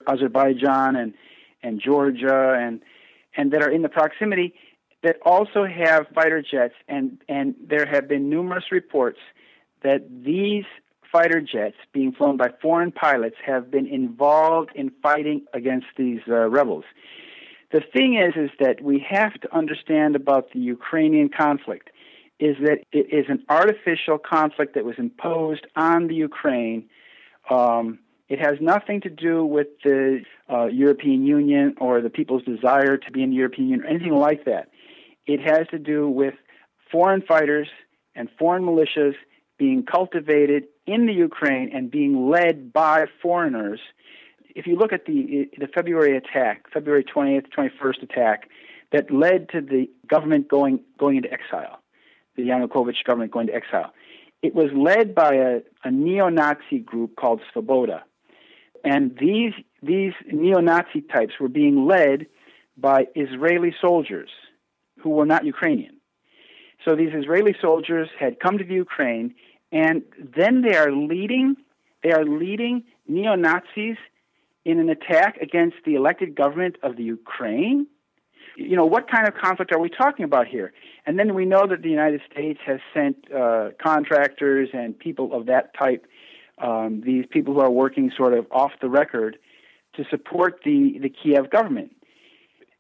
[0.07, 1.15] Azerbaijan and
[1.63, 2.81] and Georgia and
[3.37, 4.55] and that are in the proximity
[5.03, 9.19] that also have fighter jets and and there have been numerous reports
[9.83, 10.65] that these
[11.11, 16.49] fighter jets being flown by foreign pilots have been involved in fighting against these uh,
[16.49, 16.85] rebels.
[17.71, 21.91] The thing is, is that we have to understand about the Ukrainian conflict
[22.39, 26.89] is that it is an artificial conflict that was imposed on the Ukraine.
[27.51, 32.97] Um, it has nothing to do with the uh, European Union or the people's desire
[32.97, 34.69] to be in the European Union or anything like that.
[35.29, 36.35] It has to do with
[36.91, 37.69] foreign fighters
[38.15, 39.15] and foreign militias
[39.59, 43.79] being cultivated in the Ukraine and being led by foreigners.
[44.57, 48.49] If you look at the the February attack, February 20th, 21st attack,
[48.91, 51.79] that led to the government going going into exile,
[52.37, 53.93] the Yanukovych government going to exile,
[54.41, 58.01] it was led by a, a neo-Nazi group called Svoboda,
[58.83, 62.27] and these these neo-Nazi types were being led
[62.79, 64.31] by Israeli soldiers
[65.01, 65.97] who were not Ukrainian.
[66.85, 69.35] So these Israeli soldiers had come to the Ukraine,
[69.73, 70.03] and
[70.37, 71.57] then they are leading
[72.03, 73.97] they are leading neo Nazis
[74.69, 77.87] in an attack against the elected government of the Ukraine?
[78.57, 80.73] You know, what kind of conflict are we talking about here?
[81.07, 85.47] And then we know that the United States has sent uh, contractors and people of
[85.47, 86.07] that type,
[86.59, 89.39] um, these people who are working sort of off the record,
[89.95, 91.95] to support the, the Kiev government.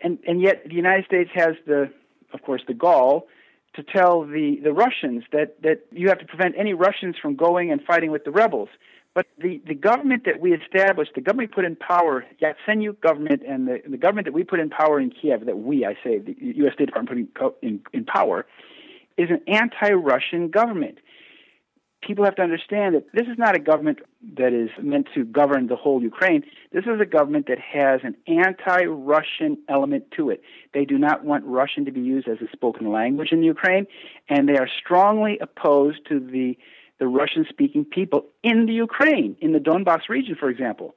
[0.00, 1.90] And, and yet the United States has the,
[2.32, 3.26] of course, the gall
[3.74, 7.70] to tell the, the Russians that, that you have to prevent any Russians from going
[7.70, 8.68] and fighting with the rebels.
[9.14, 13.66] But the, the government that we established, the government put in power, Yatsenyuk government, and
[13.66, 16.36] the, the government that we put in power in Kiev, that we, I say, the
[16.38, 16.74] U.S.
[16.74, 18.46] State Department put in, in, in power,
[19.16, 20.98] is an anti-Russian government.
[22.00, 23.98] People have to understand that this is not a government
[24.36, 26.42] that is meant to govern the whole Ukraine.
[26.72, 30.40] This is a government that has an anti-Russian element to it.
[30.72, 33.86] They do not want Russian to be used as a spoken language in Ukraine,
[34.28, 36.56] and they are strongly opposed to the
[36.98, 40.96] the Russian speaking people in the Ukraine, in the Donbass region, for example.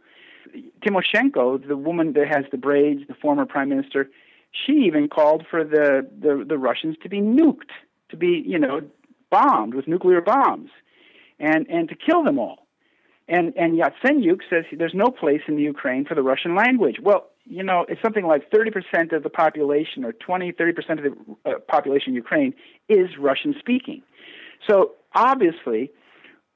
[0.83, 4.09] Timoshenko, the woman that has the braids, the former prime minister,
[4.51, 7.69] she even called for the, the, the Russians to be nuked,
[8.09, 8.81] to be, you know,
[9.29, 10.69] bombed with nuclear bombs,
[11.41, 12.67] and, and to kill them all.
[13.27, 16.97] And, and Yatsenyuk says there's no place in the Ukraine for the Russian language.
[17.01, 21.49] Well, you know, it's something like 30% of the population or 20, 30% of the
[21.49, 22.53] uh, population in Ukraine
[22.87, 24.03] is Russian speaking.
[24.69, 25.91] So obviously,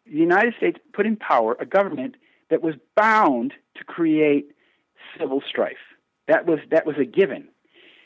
[0.05, 2.15] the United States put in power a government
[2.49, 4.51] that was bound to create
[5.17, 5.77] civil strife.
[6.27, 7.47] That was that was a given.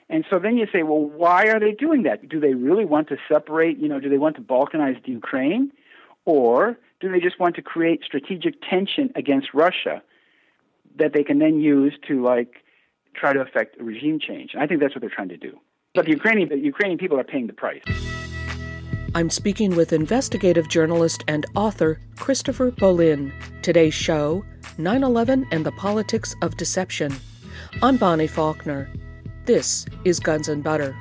[0.09, 2.27] And so then you say, well, why are they doing that?
[2.27, 5.71] Do they really want to separate, you know, do they want to balkanize the Ukraine?
[6.29, 10.03] Or do they just want to create strategic tension against Russia
[10.99, 12.57] that they can then use to like
[13.15, 14.51] try to affect a regime change?
[14.53, 15.57] And I think that's what they're trying to do.
[15.95, 17.81] But the Ukrainian the Ukrainian people are paying the price.
[19.15, 23.33] I'm speaking with investigative journalist and author Christopher Bollyn.
[23.63, 24.45] Today's show
[24.77, 27.11] 9 11 and the Politics of Deception.
[27.81, 28.87] I'm Bonnie Faulkner.
[29.45, 30.95] This is Guns and Butter.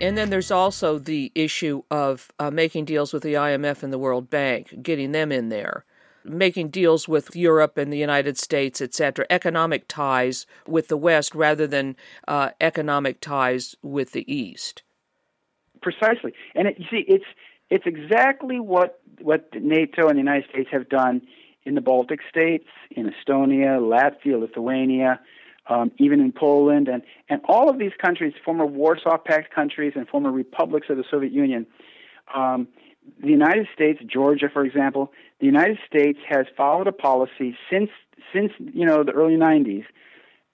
[0.00, 3.98] And then there's also the issue of uh, making deals with the IMF and the
[3.98, 5.84] World Bank, getting them in there,
[6.24, 11.66] making deals with Europe and the United States, etc., economic ties with the West rather
[11.66, 14.82] than uh, economic ties with the East.
[15.80, 17.24] Precisely, and it, you see, it's
[17.70, 21.22] it's exactly what what NATO and the United States have done
[21.64, 25.20] in the Baltic states, in Estonia, Latvia, Lithuania,
[25.66, 30.06] um, even in Poland, and, and all of these countries, former Warsaw Pact countries and
[30.08, 31.66] former republics of the Soviet Union.
[32.34, 32.68] Um,
[33.20, 37.90] the United States, Georgia, for example, the United States has followed a policy since
[38.32, 39.84] since you know the early '90s,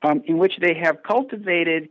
[0.03, 1.88] um, in which they have cultivated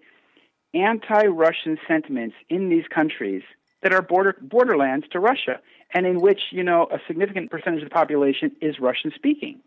[0.74, 3.42] anti-Russian sentiments in these countries
[3.82, 5.60] that are border borderlands to Russia,
[5.94, 9.60] and in which you know a significant percentage of the population is Russian speaking.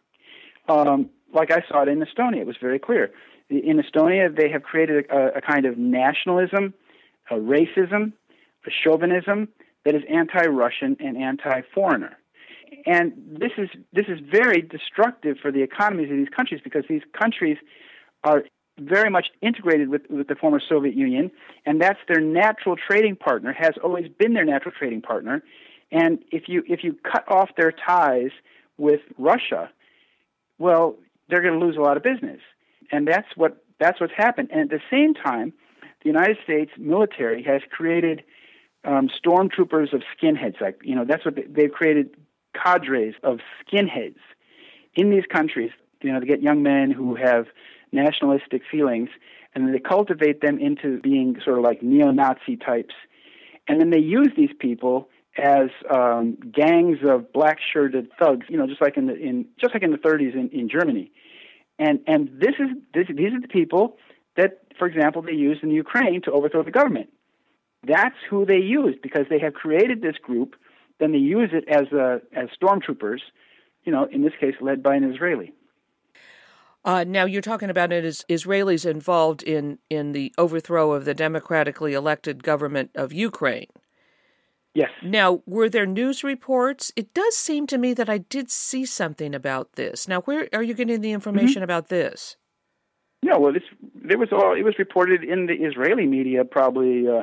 [0.69, 3.11] Um, like I saw it in Estonia, it was very clear.
[3.53, 6.75] In Estonia, they have created a, a kind of nationalism,
[7.31, 8.13] a racism,
[8.67, 9.49] a chauvinism
[9.85, 12.17] that is anti-Russian and anti-foreigner.
[12.87, 17.03] And this is this is very destructive for the economies of these countries because these
[17.19, 17.59] countries
[18.25, 18.45] are
[18.81, 21.31] very much integrated with, with the former Soviet Union,
[21.67, 25.43] and that's their natural trading partner, has always been their natural trading partner.
[25.91, 28.31] And if you if you cut off their ties
[28.79, 29.71] with Russia,
[30.59, 30.97] well,
[31.29, 32.41] they're going to lose a lot of business,
[32.93, 34.51] and that's what that's what's happened.
[34.53, 35.53] And at the same time,
[36.03, 38.23] the United States military has created
[38.85, 40.61] um, stormtroopers of skinheads.
[40.61, 42.15] Like you know, that's what they, they've created
[42.55, 44.19] cadres of skinheads
[44.95, 45.71] in these countries.
[46.03, 47.47] You know, to get young men who have
[47.93, 49.09] nationalistic feelings,
[49.55, 52.95] and they cultivate them into being sort of like neo-Nazi types,
[53.69, 58.47] and then they use these people as um, gangs of black-shirted thugs.
[58.49, 61.13] You know, just like in the in just like in the 30s in, in Germany,
[61.83, 63.97] and and this is this, these are the people
[64.37, 67.09] that, for example, they used in Ukraine to overthrow the government.
[67.85, 70.55] That's who they use because they have created this group.
[71.01, 73.23] Then they use it as a, as stormtroopers.
[73.85, 75.53] You know, in this case, led by an Israeli.
[76.85, 81.15] Uh, now you're talking about it as Israelis involved in in the overthrow of the
[81.15, 83.73] democratically elected government of Ukraine.
[84.75, 84.91] Yes.
[85.03, 86.93] Now, were there news reports?
[86.97, 90.09] It does seem to me that I did see something about this.
[90.09, 91.65] Now, where are you getting the information mm-hmm.
[91.65, 92.37] about this?
[93.23, 93.63] Yeah, well, this
[93.95, 97.23] there was all it was reported in the Israeli media probably uh,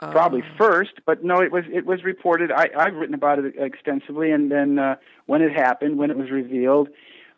[0.00, 2.50] uh, probably first, but no, it was it was reported.
[2.52, 6.30] I I've written about it extensively, and then uh, when it happened, when it was
[6.30, 6.88] revealed,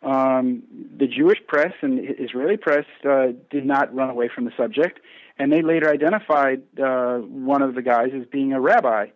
[0.01, 0.63] um,
[0.97, 4.99] the Jewish press and Israeli press uh, did not run away from the subject,
[5.37, 9.07] and they later identified uh, one of the guys as being a rabbi.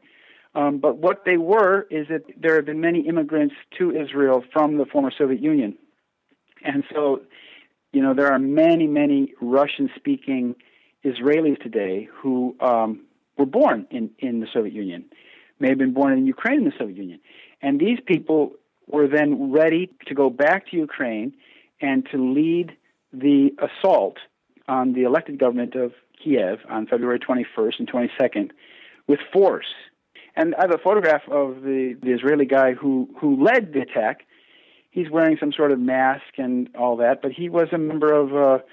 [0.57, 4.77] Um, but what they were is that there have been many immigrants to Israel from
[4.77, 5.77] the former Soviet Union,
[6.65, 7.21] and so
[7.93, 10.55] you know there are many many Russian-speaking
[11.05, 13.01] Israelis today who um,
[13.37, 15.05] were born in in the Soviet Union,
[15.59, 17.19] may have been born in Ukraine in the Soviet Union,
[17.61, 18.53] and these people
[18.87, 21.33] were then ready to go back to Ukraine
[21.81, 22.75] and to lead
[23.13, 24.17] the assault
[24.67, 25.93] on the elected government of
[26.23, 28.49] Kiev on February 21st and 22nd
[29.05, 29.71] with force.
[30.37, 34.25] And I have a photograph of the, the Israeli guy who, who led the attack.
[34.91, 38.31] He's wearing some sort of mask and all that, but he was a member of
[38.31, 38.63] a,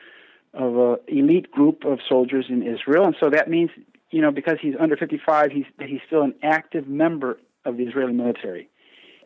[0.52, 3.70] of a elite group of soldiers in Israel, and so that means,
[4.10, 8.12] you know, because he's under 55, he's he's still an active member of the Israeli
[8.12, 8.68] military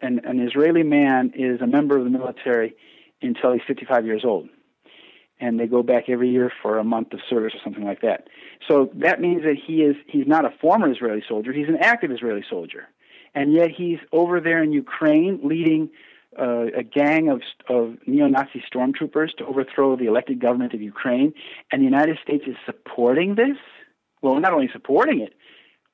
[0.03, 2.74] and an Israeli man is a member of the military
[3.22, 4.48] until he's 55 years old.
[5.40, 8.29] And they go back every year for a month of service or something like that.
[8.66, 12.11] So that means that he is he's not a former Israeli soldier, he's an active
[12.11, 12.88] Israeli soldier.
[13.35, 15.90] And yet he's over there in Ukraine leading
[16.38, 21.33] uh, a gang of, of neo-Nazi stormtroopers to overthrow the elected government of Ukraine,
[21.70, 23.57] and the United States is supporting this.
[24.22, 25.35] Well, not only supporting it,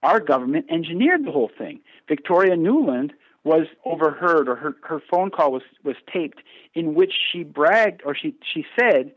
[0.03, 1.81] our government engineered the whole thing.
[2.09, 3.13] Victoria Nuland
[3.45, 6.41] was overheard or her, her phone call was, was taped
[6.75, 9.13] in which she bragged or she, she said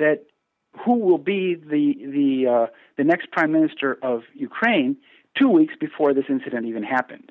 [0.00, 0.24] that
[0.84, 4.96] who will be the the uh, the next prime minister of Ukraine
[5.38, 7.30] two weeks before this incident even happened.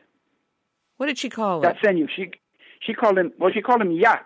[0.98, 1.74] What did she call him?
[1.74, 2.10] Yatsenyuk.
[2.16, 2.32] She
[2.80, 3.52] she called him well.
[3.52, 4.24] She called him Yats.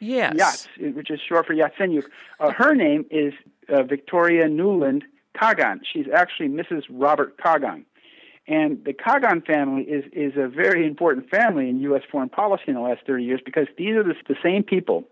[0.00, 0.34] Yes.
[0.78, 2.04] Yats, which is short for Yatsenyuk.
[2.40, 3.32] Uh, her name is
[3.68, 5.02] uh, Victoria Nuland
[5.36, 5.80] Kagan.
[5.92, 6.84] She's actually Mrs.
[6.90, 7.84] Robert Kagan.
[8.46, 12.02] And the Kagan family is, is a very important family in U.S.
[12.10, 15.04] foreign policy in the last 30 years because these are the, the same people.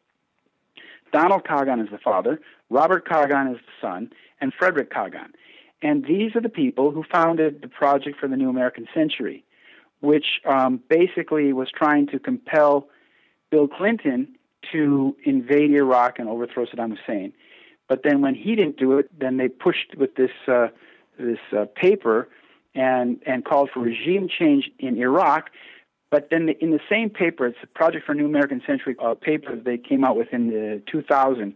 [1.12, 2.40] Donald Kagan is the father,
[2.70, 5.30] Robert Kagan is the son, and Frederick Kagan.
[5.82, 9.44] And these are the people who founded the Project for the New American Century,
[10.00, 12.88] which um, basically was trying to compel
[13.50, 14.36] Bill Clinton
[14.72, 17.32] to invade Iraq and overthrow Saddam Hussein.
[17.88, 20.68] But then when he didn't do it, then they pushed with this uh,
[21.18, 22.28] this uh, paper
[22.74, 25.50] and and called for regime change in Iraq.
[26.16, 29.12] But then the, in the same paper, it's a Project for New American Century uh,
[29.12, 31.52] paper they came out with in the 2000.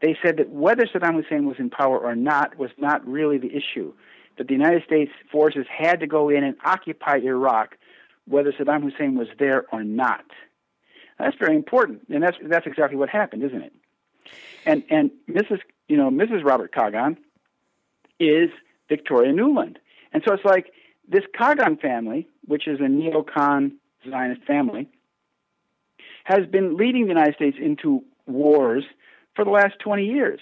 [0.00, 3.54] They said that whether Saddam Hussein was in power or not was not really the
[3.54, 3.92] issue.
[4.38, 7.76] That the United States forces had to go in and occupy Iraq,
[8.26, 10.24] whether Saddam Hussein was there or not.
[11.20, 13.72] That's very important, and that's that's exactly what happened, isn't it?
[14.66, 15.60] And and Mrs.
[15.86, 16.44] You know Mrs.
[16.44, 17.18] Robert Kagan
[18.18, 18.50] is
[18.88, 19.76] Victoria Nuland,
[20.12, 20.72] and so it's like
[21.08, 23.74] this Kagan family, which is a neocon
[24.08, 24.88] Zionist family,
[26.24, 28.84] has been leading the United States into wars
[29.34, 30.40] for the last 20 years.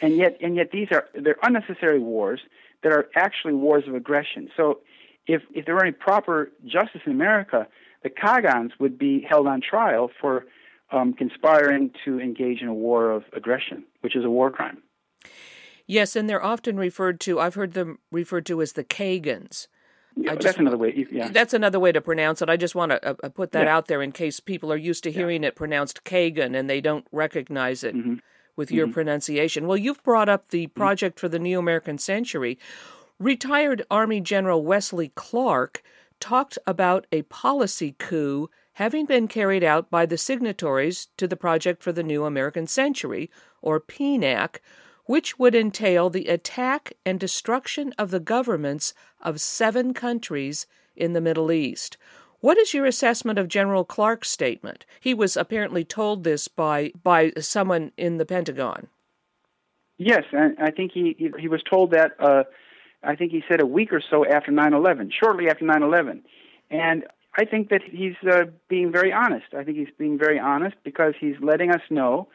[0.00, 2.40] And yet, and yet these are they're unnecessary wars
[2.82, 4.50] that are actually wars of aggression.
[4.56, 4.80] So,
[5.26, 7.68] if if there were any proper justice in America,
[8.02, 10.46] the Kagans would be held on trial for
[10.90, 14.82] um, conspiring to engage in a war of aggression, which is a war crime.
[15.86, 17.38] Yes, and they're often referred to.
[17.38, 19.68] I've heard them referred to as the Kagans.
[20.16, 21.06] Yeah, that's another way.
[21.10, 22.48] Yeah, that's another way to pronounce it.
[22.48, 23.76] I just want to uh, uh, put that yeah.
[23.76, 25.48] out there in case people are used to hearing yeah.
[25.48, 28.14] it pronounced Kagan and they don't recognize it mm-hmm.
[28.56, 28.94] with your mm-hmm.
[28.94, 29.66] pronunciation.
[29.66, 30.80] Well, you've brought up the mm-hmm.
[30.80, 32.58] Project for the New American Century.
[33.18, 35.82] Retired Army General Wesley Clark
[36.20, 41.82] talked about a policy coup having been carried out by the signatories to the Project
[41.82, 43.30] for the New American Century,
[43.62, 44.56] or PNAC,
[45.06, 51.20] which would entail the attack and destruction of the governments of seven countries in the
[51.20, 51.96] Middle East.
[52.40, 54.84] What is your assessment of General Clark's statement?
[55.00, 58.88] He was apparently told this by by someone in the Pentagon.
[59.96, 62.12] Yes, I think he he, was told that.
[62.18, 62.44] Uh,
[63.02, 66.22] I think he said a week or so after 9/11, shortly after 9/11,
[66.70, 67.04] and
[67.36, 69.54] I think that he's uh, being very honest.
[69.56, 72.28] I think he's being very honest because he's letting us know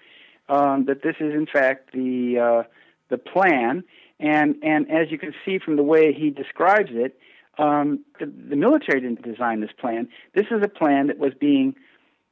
[0.50, 2.64] um, that this is in fact the uh,
[3.10, 3.84] the plan,
[4.20, 7.18] and and as you can see from the way he describes it,
[7.58, 10.10] um, the, the, military didn't design this plan.
[10.34, 11.76] This is a plan that was being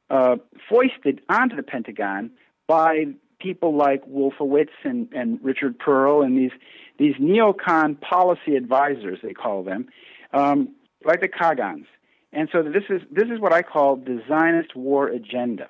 [0.10, 0.38] uh,
[0.70, 2.32] foisted onto the Pentagon
[2.66, 3.06] by
[3.40, 6.52] people like Wolfowitz and, and Richard Perle and these
[6.98, 9.88] these neocon policy advisors they call them,
[10.34, 10.70] um,
[11.06, 11.86] like the Kagans.
[12.34, 15.70] And so this is this is what I call the Zionist war agenda.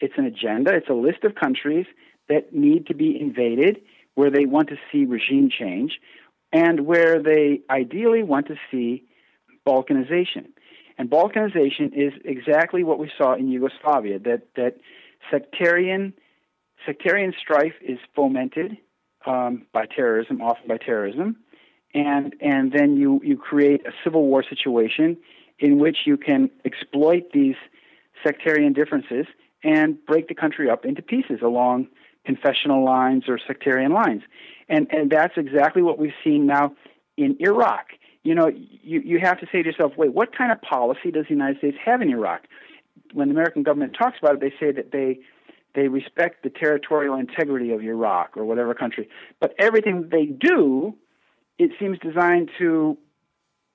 [0.00, 1.86] It's an agenda, it's a list of countries
[2.28, 3.80] that need to be invaded,
[4.14, 5.98] where they want to see regime change,
[6.52, 9.04] and where they ideally want to see
[9.66, 10.46] balkanization.
[10.96, 14.76] And balkanization is exactly what we saw in Yugoslavia that, that
[15.30, 16.12] sectarian,
[16.84, 18.76] sectarian strife is fomented
[19.26, 21.36] um, by terrorism, often by terrorism.
[21.94, 25.16] And, and then you, you create a civil war situation
[25.58, 27.56] in which you can exploit these
[28.24, 29.26] sectarian differences
[29.62, 31.88] and break the country up into pieces along
[32.24, 34.22] confessional lines or sectarian lines.
[34.68, 36.74] And, and that's exactly what we've seen now
[37.16, 37.86] in Iraq.
[38.22, 41.24] You know, you, you have to say to yourself, wait, what kind of policy does
[41.24, 42.42] the United States have in Iraq?
[43.14, 45.20] When the American government talks about it, they say that they
[45.74, 49.08] they respect the territorial integrity of Iraq or whatever country.
[49.40, 50.96] But everything they do,
[51.58, 52.98] it seems designed to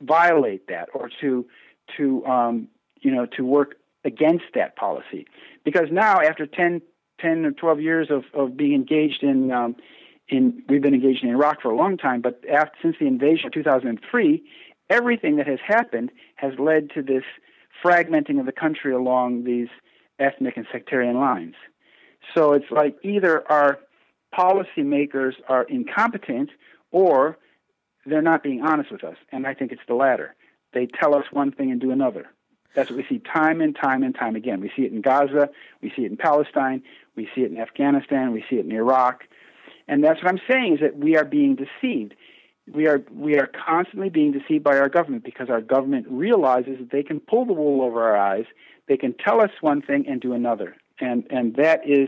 [0.02, 1.46] violate that or to
[1.98, 2.68] to um,
[3.02, 3.76] you know to work
[4.06, 5.26] against that policy.
[5.64, 6.82] Because now, after 10,
[7.20, 9.76] 10 or 12 years of, of being engaged in, um,
[10.28, 13.48] in, we've been engaged in Iraq for a long time, but after, since the invasion
[13.48, 14.44] of 2003,
[14.90, 17.24] everything that has happened has led to this
[17.84, 19.68] fragmenting of the country along these
[20.20, 21.56] ethnic and sectarian lines.
[22.36, 23.80] So it's like either our
[24.38, 26.50] policymakers are incompetent
[26.92, 27.38] or
[28.06, 29.18] they're not being honest with us.
[29.32, 30.36] And I think it's the latter.
[30.74, 32.28] They tell us one thing and do another.
[32.76, 34.60] That's what we see time and time and time again.
[34.62, 35.50] We see it in Gaza,
[35.82, 36.82] we see it in Palestine,
[37.16, 39.24] we see it in Afghanistan, we see it in Iraq.
[39.88, 42.16] And that's what I'm saying is that we are being deceived.
[42.74, 46.92] We are we are constantly being deceived by our government because our government realizes that
[46.92, 48.46] they can pull the wool over our eyes.
[48.88, 50.76] They can tell us one thing and do another.
[51.00, 52.08] And and that is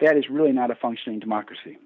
[0.00, 1.78] that is really not a functioning democracy.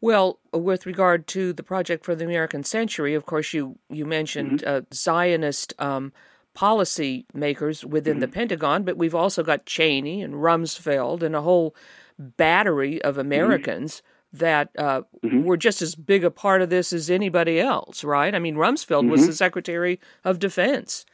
[0.00, 4.62] Well, with regard to the Project for the American Century, of course, you you mentioned
[4.62, 4.76] mm-hmm.
[4.76, 6.12] uh, Zionist um,
[6.54, 8.20] policy makers within mm-hmm.
[8.20, 11.74] the Pentagon, but we've also got Cheney and Rumsfeld and a whole
[12.18, 13.20] battery of mm-hmm.
[13.20, 14.38] Americans mm-hmm.
[14.38, 15.44] that uh, mm-hmm.
[15.44, 18.34] were just as big a part of this as anybody else, right?
[18.34, 19.30] I mean, Rumsfeld was mm-hmm.
[19.30, 21.06] the Secretary of Defense.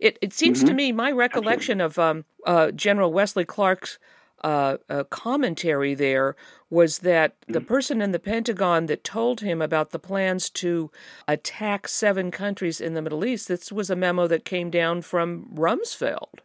[0.00, 0.76] It, it seems to mm-hmm.
[0.76, 2.10] me, my recollection Absolutely.
[2.10, 3.98] of um, uh, General Wesley Clark's
[4.42, 6.36] uh, commentary there
[6.70, 7.66] was that the mm.
[7.66, 10.90] person in the Pentagon that told him about the plans to
[11.28, 15.48] attack seven countries in the Middle East, this was a memo that came down from
[15.54, 16.40] Rumsfeld.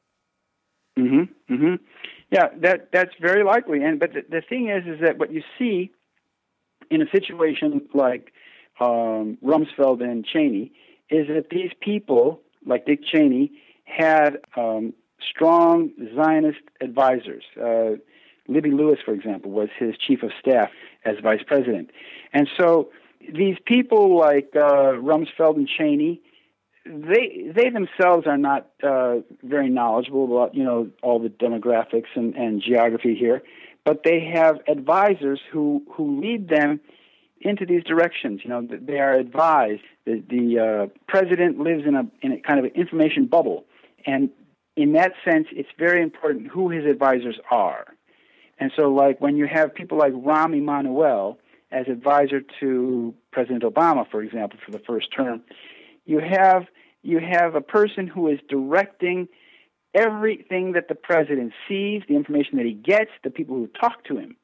[0.98, 1.54] Mm-hmm.
[1.54, 1.76] Mm-hmm.
[2.32, 3.84] Yeah, that that's very likely.
[3.84, 5.92] And but the, the thing is, is that what you see
[6.90, 8.34] in a situation like
[8.80, 10.72] um, Rumsfeld and Cheney
[11.10, 13.52] is that these people, like Dick Cheney,
[13.86, 17.44] had um, strong Zionist advisors.
[17.60, 17.98] Uh,
[18.48, 20.70] Libby Lewis, for example, was his chief of staff
[21.06, 21.92] as vice president.
[22.34, 22.90] And so
[23.34, 26.22] these people like uh, Rumsfeld and Cheney,
[26.86, 32.34] they they themselves are not uh, very knowledgeable about you know all the demographics and,
[32.36, 33.44] and geography here,
[33.84, 36.80] but they have advisors who who lead them
[37.42, 38.42] into these directions.
[38.44, 39.82] You know, they are advised.
[40.06, 43.66] The, the uh, president lives in a in a kind of an information bubble,
[44.06, 44.30] and
[44.78, 47.86] in that sense, it's very important who his advisors are.
[48.60, 51.40] And so, like when you have people like Rahm Emanuel
[51.72, 55.42] as advisor to President Obama, for example, for the first term,
[56.06, 56.68] you have
[57.02, 59.28] you have a person who is directing
[59.94, 64.18] everything that the president sees, the information that he gets, the people who talk to
[64.18, 64.36] him.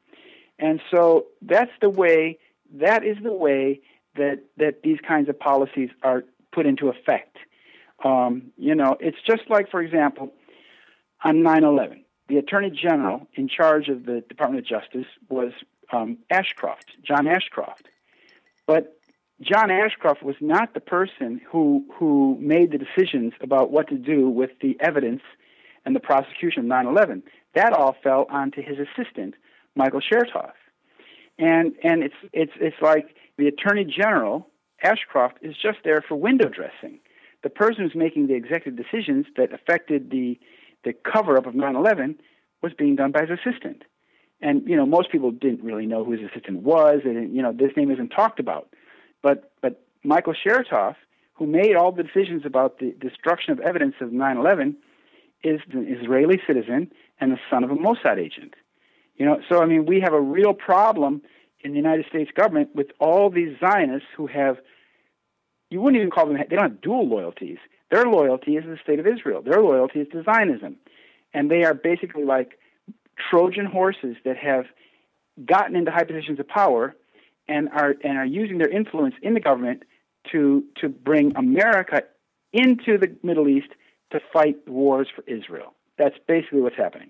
[0.57, 2.39] And so that's the way
[2.75, 3.81] that is the way
[4.15, 7.37] that that these kinds of policies are put into effect.
[8.03, 10.33] Um, you know, it's just like, for example,
[11.23, 15.51] on 9/11 the Attorney General in charge of the Department of Justice was
[15.91, 17.87] um, Ashcroft, John Ashcroft.
[18.65, 18.97] But
[19.41, 24.29] John Ashcroft was not the person who who made the decisions about what to do
[24.29, 25.21] with the evidence
[25.85, 27.23] and the prosecution of 9/11.
[27.55, 29.35] That all fell onto his assistant,
[29.75, 30.53] Michael Chertoff.
[31.37, 34.47] And and it's it's it's like the Attorney General
[34.81, 36.99] Ashcroft is just there for window dressing.
[37.43, 40.39] The person who's making the executive decisions that affected the
[40.83, 42.19] the cover up of 9 11
[42.61, 43.83] was being done by his assistant.
[44.41, 47.53] And, you know, most people didn't really know who his assistant was, and, you know,
[47.53, 48.67] this name isn't talked about.
[49.21, 50.95] But, but Michael Chertoff,
[51.35, 54.75] who made all the decisions about the destruction of evidence of 9 11,
[55.43, 58.55] is an Israeli citizen and the son of a Mossad agent.
[59.15, 61.21] You know, so I mean, we have a real problem
[61.63, 64.57] in the United States government with all these Zionists who have,
[65.73, 67.57] you wouldn't even call them, they don't have dual loyalties.
[67.89, 69.41] Their loyalty is the state of Israel.
[69.41, 70.77] Their loyalty is to Zionism.
[71.33, 72.59] And they are basically like
[73.29, 74.65] Trojan horses that have
[75.45, 76.95] gotten into high positions of power
[77.47, 79.83] and are and are using their influence in the government
[80.31, 82.03] to to bring America
[82.53, 83.69] into the Middle East
[84.11, 85.73] to fight wars for Israel.
[85.97, 87.09] That's basically what's happening.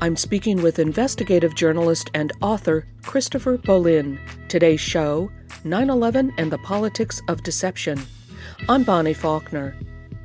[0.00, 4.18] I'm speaking with investigative journalist and author Christopher Bollyn.
[4.48, 5.30] Today's show
[5.64, 7.98] 9 11 and the Politics of Deception.
[8.68, 9.74] I'm Bonnie Faulkner.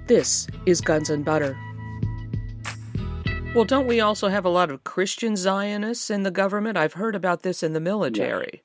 [0.07, 1.57] This is Guns and Butter.
[3.55, 6.77] Well, don't we also have a lot of Christian Zionists in the government?
[6.77, 8.63] I've heard about this in the military.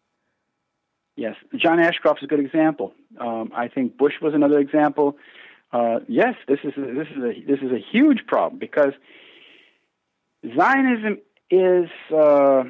[1.16, 1.60] Yes, yes.
[1.62, 2.92] John Ashcroft is a good example.
[3.20, 5.16] Um, I think Bush was another example.
[5.72, 8.92] Uh, yes, this is a, this is a this is a huge problem because
[10.44, 11.18] Zionism
[11.50, 12.64] is uh,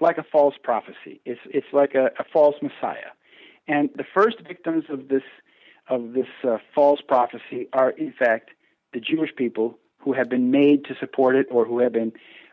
[0.00, 1.20] like a false prophecy.
[1.24, 3.12] It's it's like a, a false messiah,
[3.68, 5.22] and the first victims of this
[5.88, 8.50] of this uh, false prophecy are, in fact,
[8.92, 12.12] the Jewish people who have been made to support it or who have been,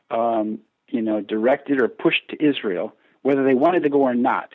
[0.09, 0.59] um,
[0.89, 4.51] you know, directed or pushed to Israel, whether they wanted to go or not.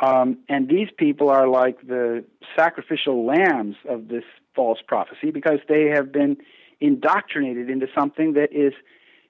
[0.00, 2.24] Um, and these people are like the
[2.56, 4.24] sacrificial lambs of this
[4.54, 6.38] false prophecy because they have been
[6.80, 8.72] indoctrinated into something that is,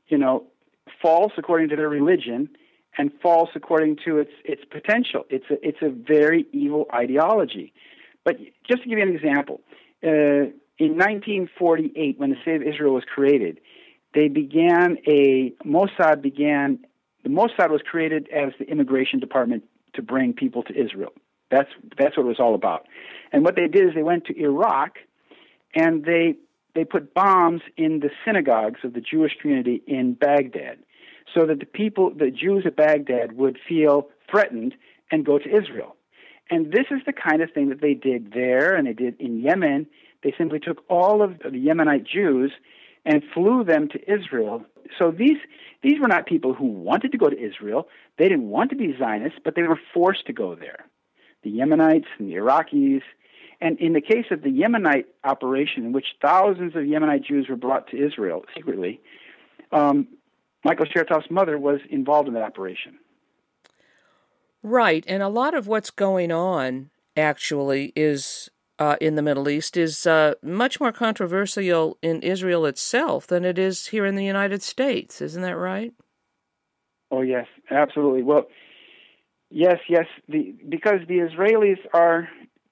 [0.09, 0.45] you know,
[1.03, 2.49] false according to their religion
[2.99, 5.25] and false according to its its potential.
[5.31, 7.73] It's a it's a very evil ideology.
[8.25, 8.39] But
[8.69, 9.61] just to give you an example,
[10.05, 13.61] uh, in 1948, when the State of Israel was created,
[14.15, 16.81] they began a Mossad began
[17.23, 19.65] the Mossad was created as the immigration department
[19.95, 21.13] to bring people to Israel.
[21.51, 21.69] That's
[21.99, 22.87] that's what it was all about.
[23.33, 24.97] And what they did is they went to Iraq,
[25.75, 26.35] and they
[26.75, 30.79] they put bombs in the synagogues of the Jewish community in Baghdad,
[31.35, 34.75] so that the people, the Jews at Baghdad, would feel threatened
[35.11, 35.97] and go to Israel.
[36.51, 39.41] And this is the kind of thing that they did there and they did in
[39.41, 39.87] Yemen.
[40.23, 42.53] They simply took all of the Yemenite Jews
[43.05, 44.65] and flew them to Israel.
[44.99, 45.39] So these
[45.83, 47.89] these were not people who wanted to go to Israel.
[48.19, 50.87] They didn't want to be Zionists, but they were forced to go there.
[51.43, 53.03] The Yemenites and the Iraqis.
[53.61, 57.57] And in the case of the Yemenite operation, in which thousands of Yemenite Jews were
[57.57, 59.01] brought to Israel secretly,
[59.73, 60.07] um,
[60.65, 62.99] Michael Chertoff's mother was involved in that operation.
[64.63, 68.49] Right, and a lot of what's going on actually is
[68.79, 73.59] uh, in the Middle East is uh, much more controversial in Israel itself than it
[73.59, 75.21] is here in the United States.
[75.21, 75.93] Isn't that right?
[77.11, 78.23] Oh yes, absolutely.
[78.23, 78.47] Well,
[79.51, 80.07] yes, yes.
[80.29, 82.29] The because the Israelis are,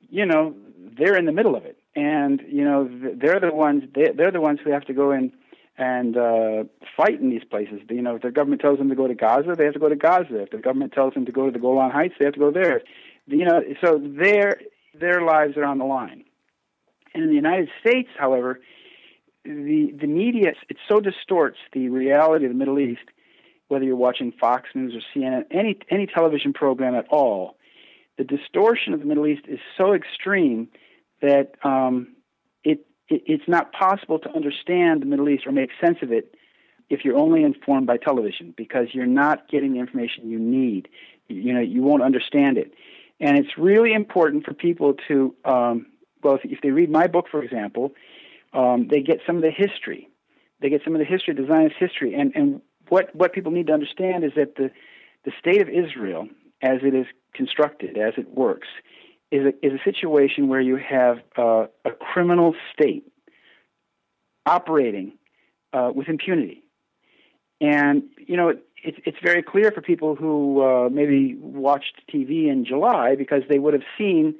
[0.08, 0.54] you know,
[0.96, 3.82] they're in the middle of it, and you know, they're the ones.
[3.94, 5.32] They're the ones who have to go in
[5.80, 6.64] and uh,
[6.94, 7.80] fight in these places.
[7.88, 9.88] You know, if the government tells them to go to Gaza, they have to go
[9.88, 10.42] to Gaza.
[10.42, 12.50] If the government tells them to go to the Golan Heights, they have to go
[12.50, 12.82] there.
[13.26, 14.60] You know, so their
[14.94, 16.24] their lives are on the line.
[17.14, 18.60] And in the United States, however,
[19.44, 23.08] the the media it so distorts the reality of the Middle East,
[23.68, 27.56] whether you're watching Fox News or CNN, any any television program at all,
[28.18, 30.68] the distortion of the Middle East is so extreme
[31.22, 32.08] that um,
[33.10, 36.34] it, it it's not possible to understand the Middle East or make sense of it
[36.88, 40.88] if you're only informed by television because you're not getting the information you need.
[41.28, 42.72] You know, you won't understand it.
[43.20, 45.86] And it's really important for people to, um,
[46.22, 47.92] well, if, if, they read my book, for example,
[48.52, 50.08] um, they get some of the history.
[50.60, 52.14] They get some of the history, the Zionist history.
[52.14, 54.70] And, and what, what people need to understand is that the,
[55.24, 56.28] the state of Israel,
[56.62, 58.68] as it is constructed, as it works,
[59.30, 63.04] is a, is a situation where you have uh, a criminal state
[64.46, 65.12] operating
[65.72, 66.62] uh, with impunity.
[67.60, 72.64] And, you know, it, it's very clear for people who uh, maybe watched TV in
[72.64, 74.34] July because they would have seen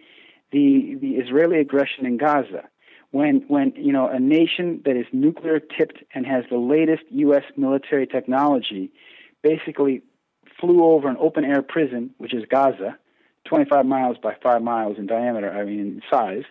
[0.53, 2.69] the, the Israeli aggression in Gaza.
[3.13, 7.43] When, when, you know, a nation that is nuclear tipped and has the latest U.S.
[7.57, 8.93] military technology
[9.43, 10.03] basically
[10.61, 12.97] flew over an open air prison, which is Gaza,
[13.47, 16.45] 25 miles by 5 miles in diameter, I mean, in size,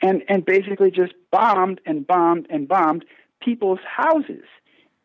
[0.00, 3.04] and, and basically just bombed and bombed and bombed
[3.40, 4.44] people's houses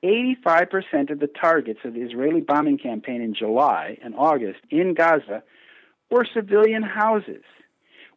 [0.04, 5.44] 85% of the targets of the Israeli bombing campaign in July and August in Gaza
[6.12, 7.44] were civilian houses.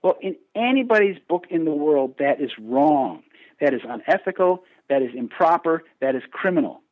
[0.03, 3.23] Well, in anybody's book in the world, that is wrong.
[3.61, 4.65] That is unethical.
[4.89, 5.83] That is improper.
[6.01, 6.83] That is criminal.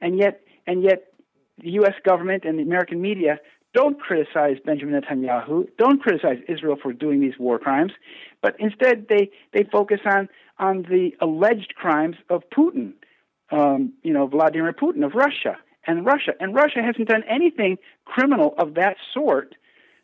[0.00, 1.12] And yet, and yet,
[1.58, 1.94] the U.S.
[2.04, 3.38] government and the American media
[3.76, 7.92] don't criticize Benjamin Netanyahu, don't criticize Israel for doing these war crimes,
[8.40, 12.94] but instead they, they focus on, on the alleged crimes of Putin
[13.50, 15.56] um, you know, Vladimir Putin of Russia
[15.86, 16.32] and Russia.
[16.40, 19.54] And Russia hasn't done anything criminal of that sort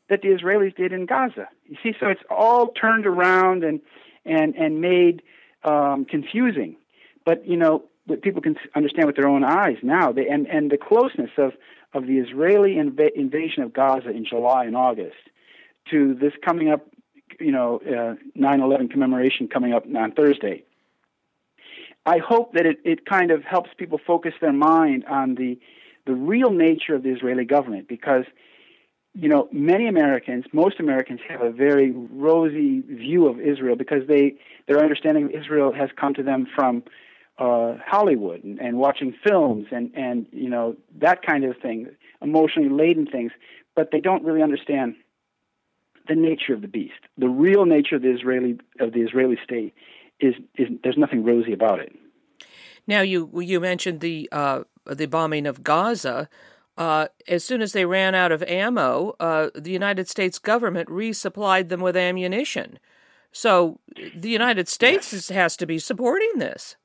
[0.08, 1.48] that the Israelis did in Gaza.
[1.66, 3.80] You see, so it's all turned around and
[4.24, 5.22] and and made
[5.64, 6.76] um, confusing.
[7.24, 7.84] But you know,
[8.22, 10.12] people can understand with their own eyes now.
[10.12, 11.52] They, and and the closeness of
[11.94, 15.16] of the Israeli inv- invasion of Gaza in July and August
[15.90, 16.86] to this coming up,
[17.40, 20.64] you know, uh, 9/11 commemoration coming up on Thursday.
[22.04, 25.58] I hope that it, it kind of helps people focus their mind on the
[26.04, 28.24] the real nature of the Israeli government because
[29.14, 34.34] you know many Americans, most Americans have a very rosy view of Israel because they
[34.66, 36.82] their understanding of Israel has come to them from
[37.38, 41.88] uh, Hollywood and, and watching films and and you know that kind of thing,
[42.20, 43.32] emotionally laden things,
[43.74, 44.94] but they don't really understand
[46.08, 49.74] the nature of the beast, the real nature of the Israeli of the Israeli state
[50.20, 51.92] is, is there's nothing rosy about it.
[52.86, 56.28] Now you you mentioned the uh, the bombing of Gaza.
[56.78, 61.68] Uh, as soon as they ran out of ammo, uh, the United States government resupplied
[61.68, 62.78] them with ammunition.
[63.30, 63.78] So
[64.16, 65.28] the United States yes.
[65.28, 66.76] has to be supporting this.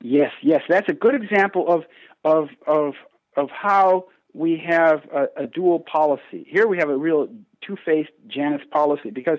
[0.00, 1.84] Yes, yes, that's a good example of
[2.24, 2.94] of of
[3.36, 6.46] of how we have a, a dual policy.
[6.46, 7.28] Here we have a real
[7.62, 9.38] two-faced Janus policy because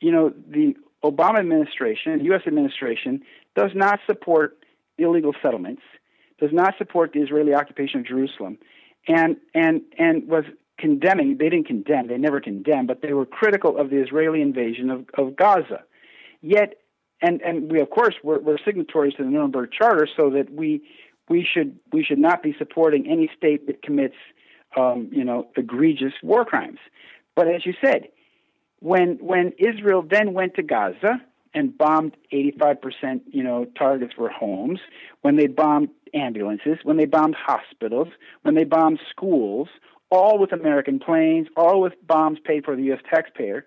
[0.00, 0.74] you know the
[1.04, 2.42] Obama administration, U.S.
[2.46, 3.22] administration,
[3.54, 4.58] does not support
[4.98, 5.82] illegal settlements,
[6.40, 8.58] does not support the Israeli occupation of Jerusalem,
[9.06, 10.44] and and and was
[10.78, 11.36] condemning.
[11.38, 12.08] They didn't condemn.
[12.08, 15.84] They never condemned, but they were critical of the Israeli invasion of, of Gaza.
[16.40, 16.74] Yet,
[17.24, 20.82] and and we of course were, were signatories to the Nuremberg Charter, so that we
[21.28, 24.16] we should we should not be supporting any state that commits
[24.76, 26.78] um, you know egregious war crimes.
[27.34, 28.08] But as you said,
[28.80, 31.22] when when Israel then went to Gaza
[31.54, 34.80] and bombed 85%, you know, targets were homes,
[35.22, 38.08] when they bombed ambulances, when they bombed hospitals,
[38.42, 39.68] when they bombed schools,
[40.10, 43.00] all with American planes, all with bombs paid for the U.S.
[43.08, 43.64] taxpayer.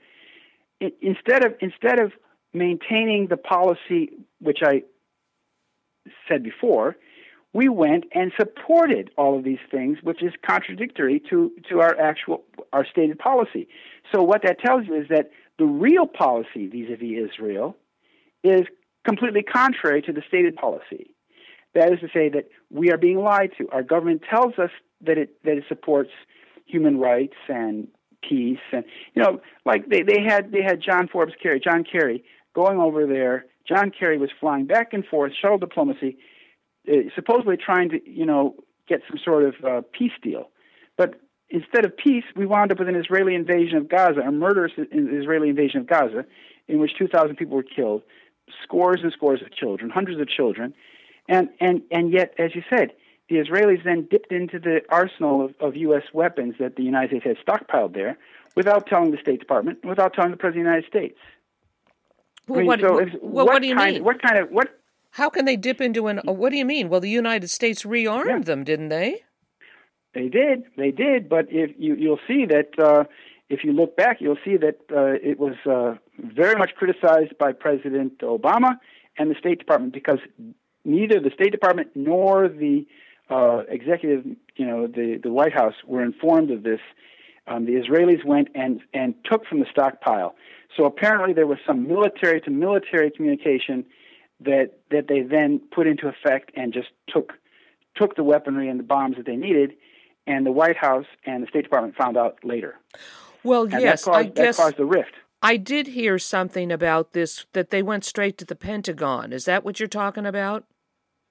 [1.01, 2.11] Instead of instead of
[2.57, 4.83] maintaining the policy which I
[6.27, 6.95] said before,
[7.53, 12.43] we went and supported all of these things, which is contradictory to, to our actual
[12.73, 13.67] our stated policy.
[14.13, 17.75] So what that tells you is that the real policy vis-a-vis Israel
[18.43, 18.67] is
[19.05, 21.15] completely contrary to the stated policy.
[21.73, 23.67] That is to say that we are being lied to.
[23.71, 26.11] Our government tells us that it that it supports
[26.65, 27.87] human rights and
[28.27, 28.83] peace and
[29.13, 32.23] you know like they, they had they had John Forbes Kerry John Kerry
[32.57, 33.45] going over there.
[33.69, 36.17] John Kerry was flying back and forth shuttle diplomacy
[36.89, 38.55] uh, supposedly trying to, you know,
[38.89, 40.49] get some sort of uh, peace deal.
[40.97, 44.71] But instead of peace, we wound up with an Israeli invasion of Gaza, a murderous
[44.91, 46.25] Israeli invasion of Gaza,
[46.67, 48.01] in which 2,000 people were killed,
[48.63, 50.73] scores and scores of children, hundreds of children,
[51.29, 52.93] and and and yet, as you said,
[53.29, 56.03] the Israelis then dipped into the arsenal of, of U.S.
[56.13, 58.17] weapons that the United States had stockpiled there,
[58.55, 61.19] without telling the State Department, without telling the President of the United States.
[62.47, 64.03] Well, I mean, what, so if- well, what what do you kind, mean?
[64.03, 64.69] What kind of what?
[65.11, 66.21] How can they dip into an?
[66.27, 66.89] uh, What do you mean?
[66.89, 68.39] Well, the United States rearmed Yeah.
[68.39, 69.23] them, didn't they?
[70.13, 73.03] They did, they did, but if you you'll see that uh,
[73.49, 77.51] if you look back, you'll see that uh, it was uh, very much criticized by
[77.51, 78.77] President Obama
[79.17, 80.19] and the State Department because
[80.85, 82.85] neither the State Department nor the
[83.29, 84.25] uh, executive,
[84.55, 86.79] you know, the the White House were informed of this.
[87.47, 90.35] Um, the Israelis went and and took from the stockpile.
[90.75, 93.85] So apparently there was some military to military communication
[94.41, 97.33] that that they then put into effect and just took
[97.95, 99.73] took the weaponry and the bombs that they needed,
[100.27, 102.75] and the White House and the State Department found out later.
[103.43, 105.13] Well, And yes, that caused, I guess that caused the rift.
[105.41, 109.31] I did hear something about this that they went straight to the Pentagon.
[109.31, 110.65] Is that what you're talking about?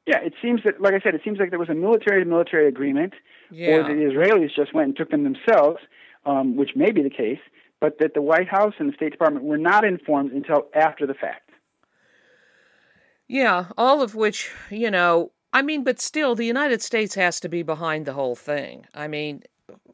[0.06, 2.28] Yeah, it seems that, like I said, it seems like there was a military to
[2.28, 3.14] military agreement,
[3.50, 5.78] or the Israelis just went and took them themselves,
[6.26, 7.38] um, which may be the case,
[7.80, 11.14] but that the White House and the State Department were not informed until after the
[11.14, 11.50] fact.
[13.28, 17.48] Yeah, all of which, you know, I mean, but still, the United States has to
[17.48, 18.86] be behind the whole thing.
[18.94, 19.42] I mean,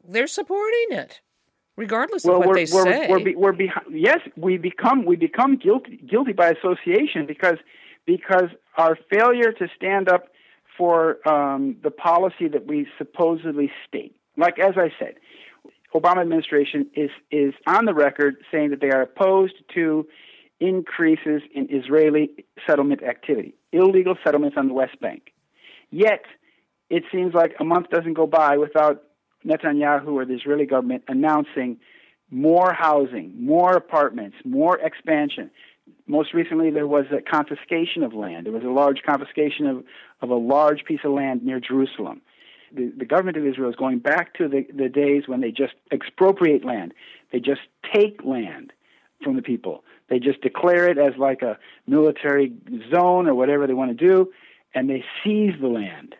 [0.07, 1.21] they're supporting it,
[1.77, 3.07] regardless well, of what we're, they we're, say.
[3.09, 3.87] We're, be, we're behind.
[3.91, 7.57] Yes, we become we become guilty guilty by association because
[8.05, 10.25] because our failure to stand up
[10.77, 14.15] for um, the policy that we supposedly state.
[14.37, 15.15] Like as I said,
[15.93, 20.07] Obama administration is is on the record saying that they are opposed to
[20.59, 25.33] increases in Israeli settlement activity, illegal settlements on the West Bank.
[25.91, 26.23] Yet,
[26.89, 29.03] it seems like a month doesn't go by without
[29.45, 31.77] Netanyahu or the Israeli government announcing
[32.31, 35.51] more housing, more apartments, more expansion.
[36.07, 38.45] Most recently, there was a confiscation of land.
[38.45, 39.83] There was a large confiscation of,
[40.21, 42.21] of a large piece of land near Jerusalem.
[42.73, 45.73] The, the government of Israel is going back to the, the days when they just
[45.91, 46.93] expropriate land.
[47.31, 47.61] They just
[47.93, 48.73] take land
[49.23, 49.83] from the people.
[50.09, 51.57] They just declare it as like a
[51.87, 52.53] military
[52.93, 54.31] zone or whatever they want to do,
[54.75, 56.15] and they seize the land.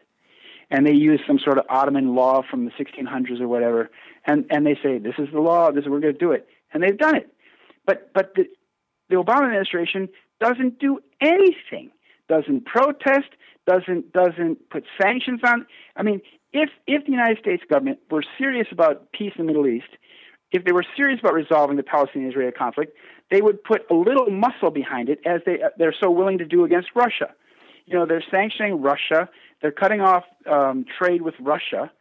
[0.72, 3.91] And they use some sort of Ottoman law from the 1600s or whatever,
[4.26, 6.47] and, and they say, this is the law, this is we're going to do it.
[6.74, 7.30] And they've done it.
[7.86, 8.45] But, but the,
[9.10, 11.91] the Obama administration doesn't do anything,
[12.30, 13.30] doesn't protest,
[13.68, 15.66] doesn't, doesn't put sanctions on.
[15.95, 16.22] I mean,
[16.54, 19.89] if, if the United States government were serious about peace in the Middle East,
[20.51, 22.95] if they were serious about resolving the Palestinian-Israeli conflict,
[23.32, 26.64] they would put a little muscle behind it, as they they're so willing to do
[26.64, 27.34] against Russia.
[27.86, 29.28] You know, they're sanctioning Russia,
[29.62, 31.91] they're cutting off um, trade with Russia,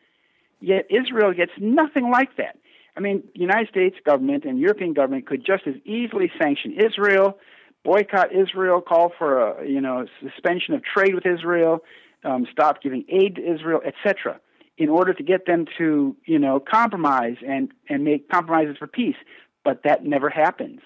[0.60, 2.58] yet Israel gets nothing like that.
[2.94, 7.38] I mean, the United States government and European government could just as easily sanction Israel,
[7.84, 11.82] boycott Israel, call for a you know suspension of trade with Israel,
[12.24, 14.40] um, stop giving aid to Israel, etc
[14.78, 19.16] in order to get them to, you know, compromise and, and make compromises for peace.
[19.64, 20.80] But that never happens.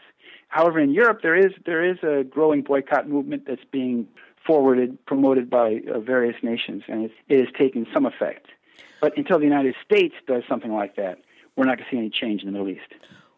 [0.48, 4.06] However, in Europe, there is there is a growing boycott movement that's being
[4.46, 8.46] forwarded, promoted by uh, various nations, and it, it is taking some effect.
[9.00, 11.18] But until the United States does something like that,
[11.56, 12.92] we're not going to see any change in the Middle East.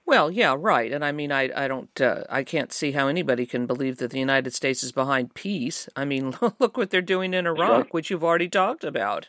[0.09, 0.91] Well, yeah, right.
[0.91, 4.11] And I mean, I, I don't, uh, I can't see how anybody can believe that
[4.11, 5.87] the United States is behind peace.
[5.95, 7.93] I mean, look what they're doing in Iraq, right.
[7.93, 9.29] which you've already talked about.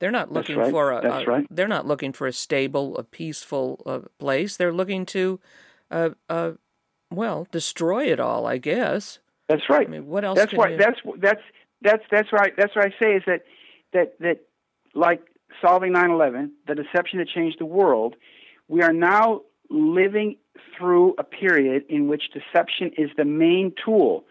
[0.00, 0.70] They're not looking right.
[0.70, 1.46] for a, a- right.
[1.50, 4.58] they're not looking for a stable, a peaceful uh, place.
[4.58, 5.40] They're looking to,
[5.90, 6.52] uh, uh,
[7.10, 8.46] well, destroy it all.
[8.46, 9.20] I guess.
[9.48, 9.86] That's right.
[9.86, 10.36] I mean, what else?
[10.36, 10.76] that's can why you...
[10.76, 11.42] that's that's
[11.80, 13.44] that's that's right that's what I say is that
[13.94, 14.40] that that
[14.94, 15.22] like
[15.64, 18.16] solving 9/11 the deception that changed the world
[18.68, 19.42] we are now
[19.74, 20.36] living
[20.76, 24.24] through a period in which deception is the main tool.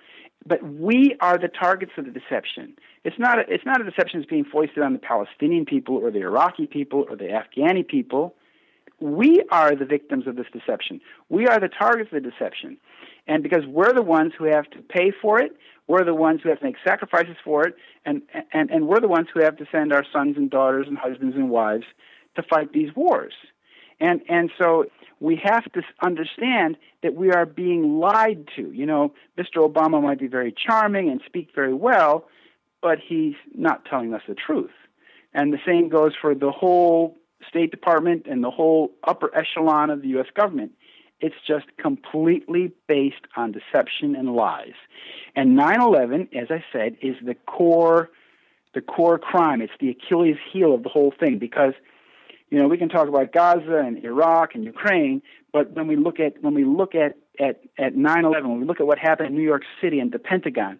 [0.45, 2.75] But we are the targets of the deception.
[3.03, 6.11] It's not a, it's not a deception that's being foisted on the Palestinian people or
[6.11, 8.35] the Iraqi people or the Afghani people.
[8.99, 11.01] We are the victims of this deception.
[11.29, 12.77] We are the targets of the deception.
[13.27, 15.55] And because we're the ones who have to pay for it,
[15.87, 17.75] we're the ones who have to make sacrifices for it,
[18.05, 18.21] and,
[18.53, 21.35] and, and we're the ones who have to send our sons and daughters and husbands
[21.35, 21.85] and wives
[22.35, 23.33] to fight these wars.
[24.03, 24.85] And, and so
[25.21, 28.69] we have to understand that we are being lied to.
[28.73, 29.65] You know, Mr.
[29.65, 32.27] Obama might be very charming and speak very well,
[32.81, 34.73] but he's not telling us the truth.
[35.33, 40.01] And the same goes for the whole State Department and the whole upper echelon of
[40.01, 40.27] the U.S.
[40.35, 40.73] government.
[41.21, 44.73] It's just completely based on deception and lies.
[45.33, 48.09] And 9/11, as I said, is the core
[48.73, 49.61] the core crime.
[49.61, 51.73] It's the Achilles heel of the whole thing because
[52.53, 56.19] you know, we can talk about Gaza and Iraq and Ukraine, but when we look
[56.19, 59.35] at when we look at at at 9/11, when we look at what happened in
[59.35, 60.79] New York City and the Pentagon,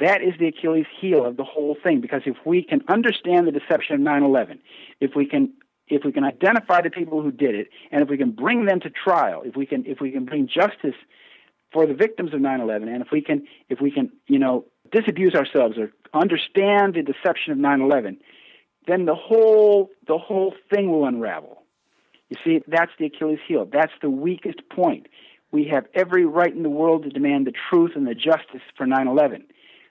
[0.00, 3.52] that is the Achilles heel of the whole thing because if we can understand the
[3.52, 4.58] deception of 9/11,
[5.00, 5.52] if we can
[5.86, 8.80] if we can identify the people who did it, and if we can bring them
[8.80, 10.96] to trial, if we can if we can bring justice
[11.72, 15.36] for the victims of 9/11, and if we can if we can you know disabuse
[15.36, 18.16] ourselves or understand the deception of 9/11,
[18.86, 21.62] then the whole the whole thing will unravel.
[22.30, 23.68] You see, that's the Achilles heel.
[23.70, 25.06] That's the weakest point.
[25.52, 28.86] We have every right in the world to demand the truth and the justice for
[28.86, 29.44] 9/11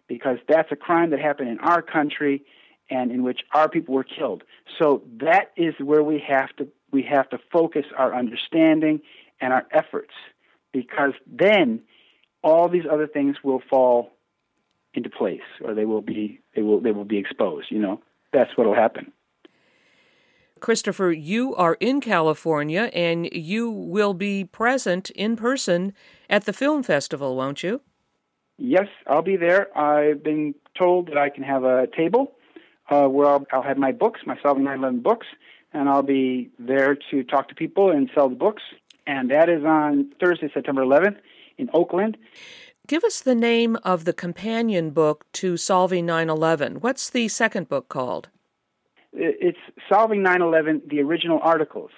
[0.08, 2.44] because that's a crime that happened in our country
[2.90, 4.44] and in which our people were killed.
[4.78, 9.02] So that is where we have to we have to focus our understanding
[9.42, 10.14] and our efforts
[10.72, 11.82] because then
[12.44, 14.12] all these other things will fall
[14.94, 18.02] into place or they will be they will they will be exposed, you know.
[18.34, 19.14] That's what will happen.
[20.60, 25.94] Christopher, you are in California and you will be present in person
[26.30, 27.82] at the film festival, won't you?
[28.58, 29.78] Yes, I'll be there.
[29.78, 32.36] I've been told that I can have a table
[32.90, 35.28] uh, where I'll, I'll, have my books, my Solving 9/11 books,
[35.74, 38.64] and I'll be there to talk to people and sell the books.
[39.06, 41.18] And that is on Thursday, September 11th
[41.58, 42.18] in Oakland.
[42.86, 46.82] Give us the name of the companion book to Solving 9/11.
[46.82, 48.28] What's the second book called?
[49.14, 49.58] It's
[49.88, 51.92] Solving 9/11: The Original Articles,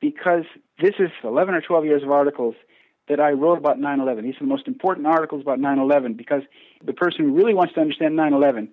[0.00, 0.44] because
[0.80, 2.56] this is 11 or 12 years of articles
[3.06, 4.24] that I wrote about 9/11.
[4.24, 6.42] These are the most important articles about 9/11 because
[6.82, 8.68] the person who really wants to understand 9/11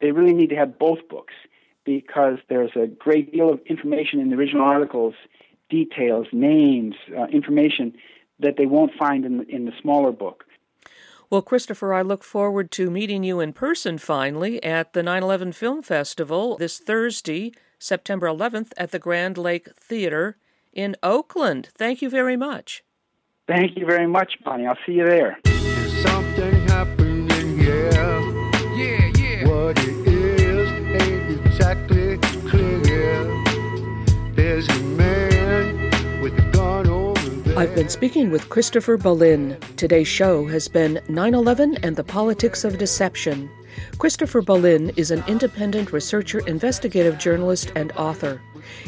[0.00, 1.34] they really need to have both books
[1.84, 5.14] because there's a great deal of information in the original articles,
[5.68, 7.94] details, names, uh, information
[8.38, 10.44] that they won't find in the, in the smaller book.
[11.30, 15.52] Well, Christopher, I look forward to meeting you in person finally at the 9 11
[15.52, 20.38] Film Festival this Thursday, September 11th, at the Grand Lake Theater
[20.72, 21.68] in Oakland.
[21.78, 22.82] Thank you very much.
[23.46, 24.66] Thank you very much, Bonnie.
[24.66, 25.38] I'll see you there.
[26.02, 26.60] Something
[37.60, 39.60] I've been speaking with Christopher Bollyn.
[39.76, 43.50] Today's show has been 9 11 and the Politics of Deception.
[43.98, 48.40] Christopher Bollyn is an independent researcher, investigative journalist, and author.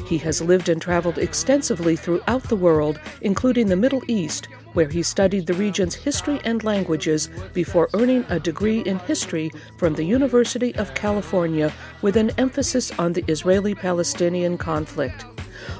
[0.06, 5.02] He has lived and traveled extensively throughout the world, including the Middle East, where he
[5.02, 10.74] studied the region's history and languages before earning a degree in history from the University
[10.76, 15.24] of California with an emphasis on the Israeli Palestinian conflict.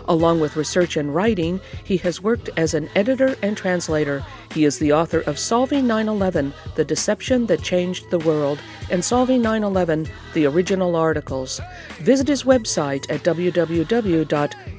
[0.09, 4.25] Along with research and writing, he has worked as an editor and translator.
[4.53, 9.05] He is the author of Solving 9 11 The Deception That Changed the World and
[9.05, 11.61] Solving 9 11 The Original Articles.
[12.01, 13.23] Visit his website at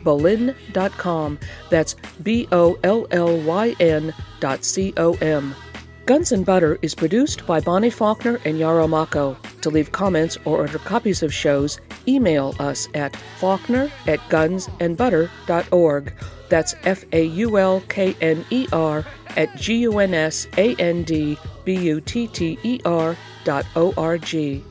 [0.04, 1.40] www.bollyn.com.
[1.70, 5.56] That's B O L L Y N dot C O M.
[6.06, 9.38] Guns and Butter is produced by Bonnie Faulkner and Yarrow Mako.
[9.62, 11.80] To leave comments or order copies of shows,
[12.10, 16.14] email us at faulkner at gunsandbutter.org.
[16.50, 19.06] That's F A U L K N E R
[19.38, 23.66] at G U N S A N D B U T T E R dot
[23.78, 24.62] O R G.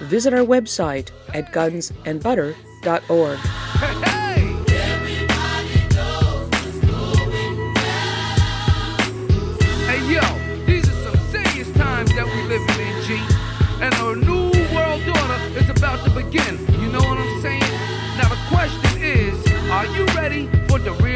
[0.00, 3.38] Visit our website at gunsandbutter.org.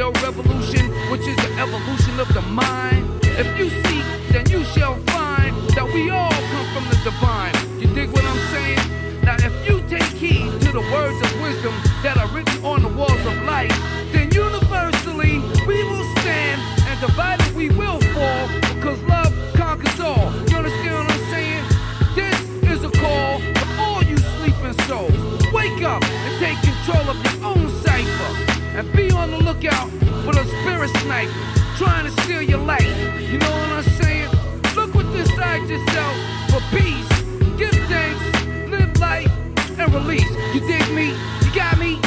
[0.06, 3.08] real revolution, which is the evolution of the mind?
[3.22, 7.55] If you seek, then you shall find that we all come from the divine.
[29.56, 29.90] Lookout
[30.24, 31.34] for the spirit snipers
[31.76, 32.86] trying to steal your life.
[33.20, 34.30] You know what I'm saying?
[34.74, 36.16] Look within inside yourself
[36.50, 37.08] for peace.
[37.56, 39.30] Give thanks, live life,
[39.78, 40.28] and release.
[40.54, 41.08] You dig me?
[41.44, 42.05] You got me?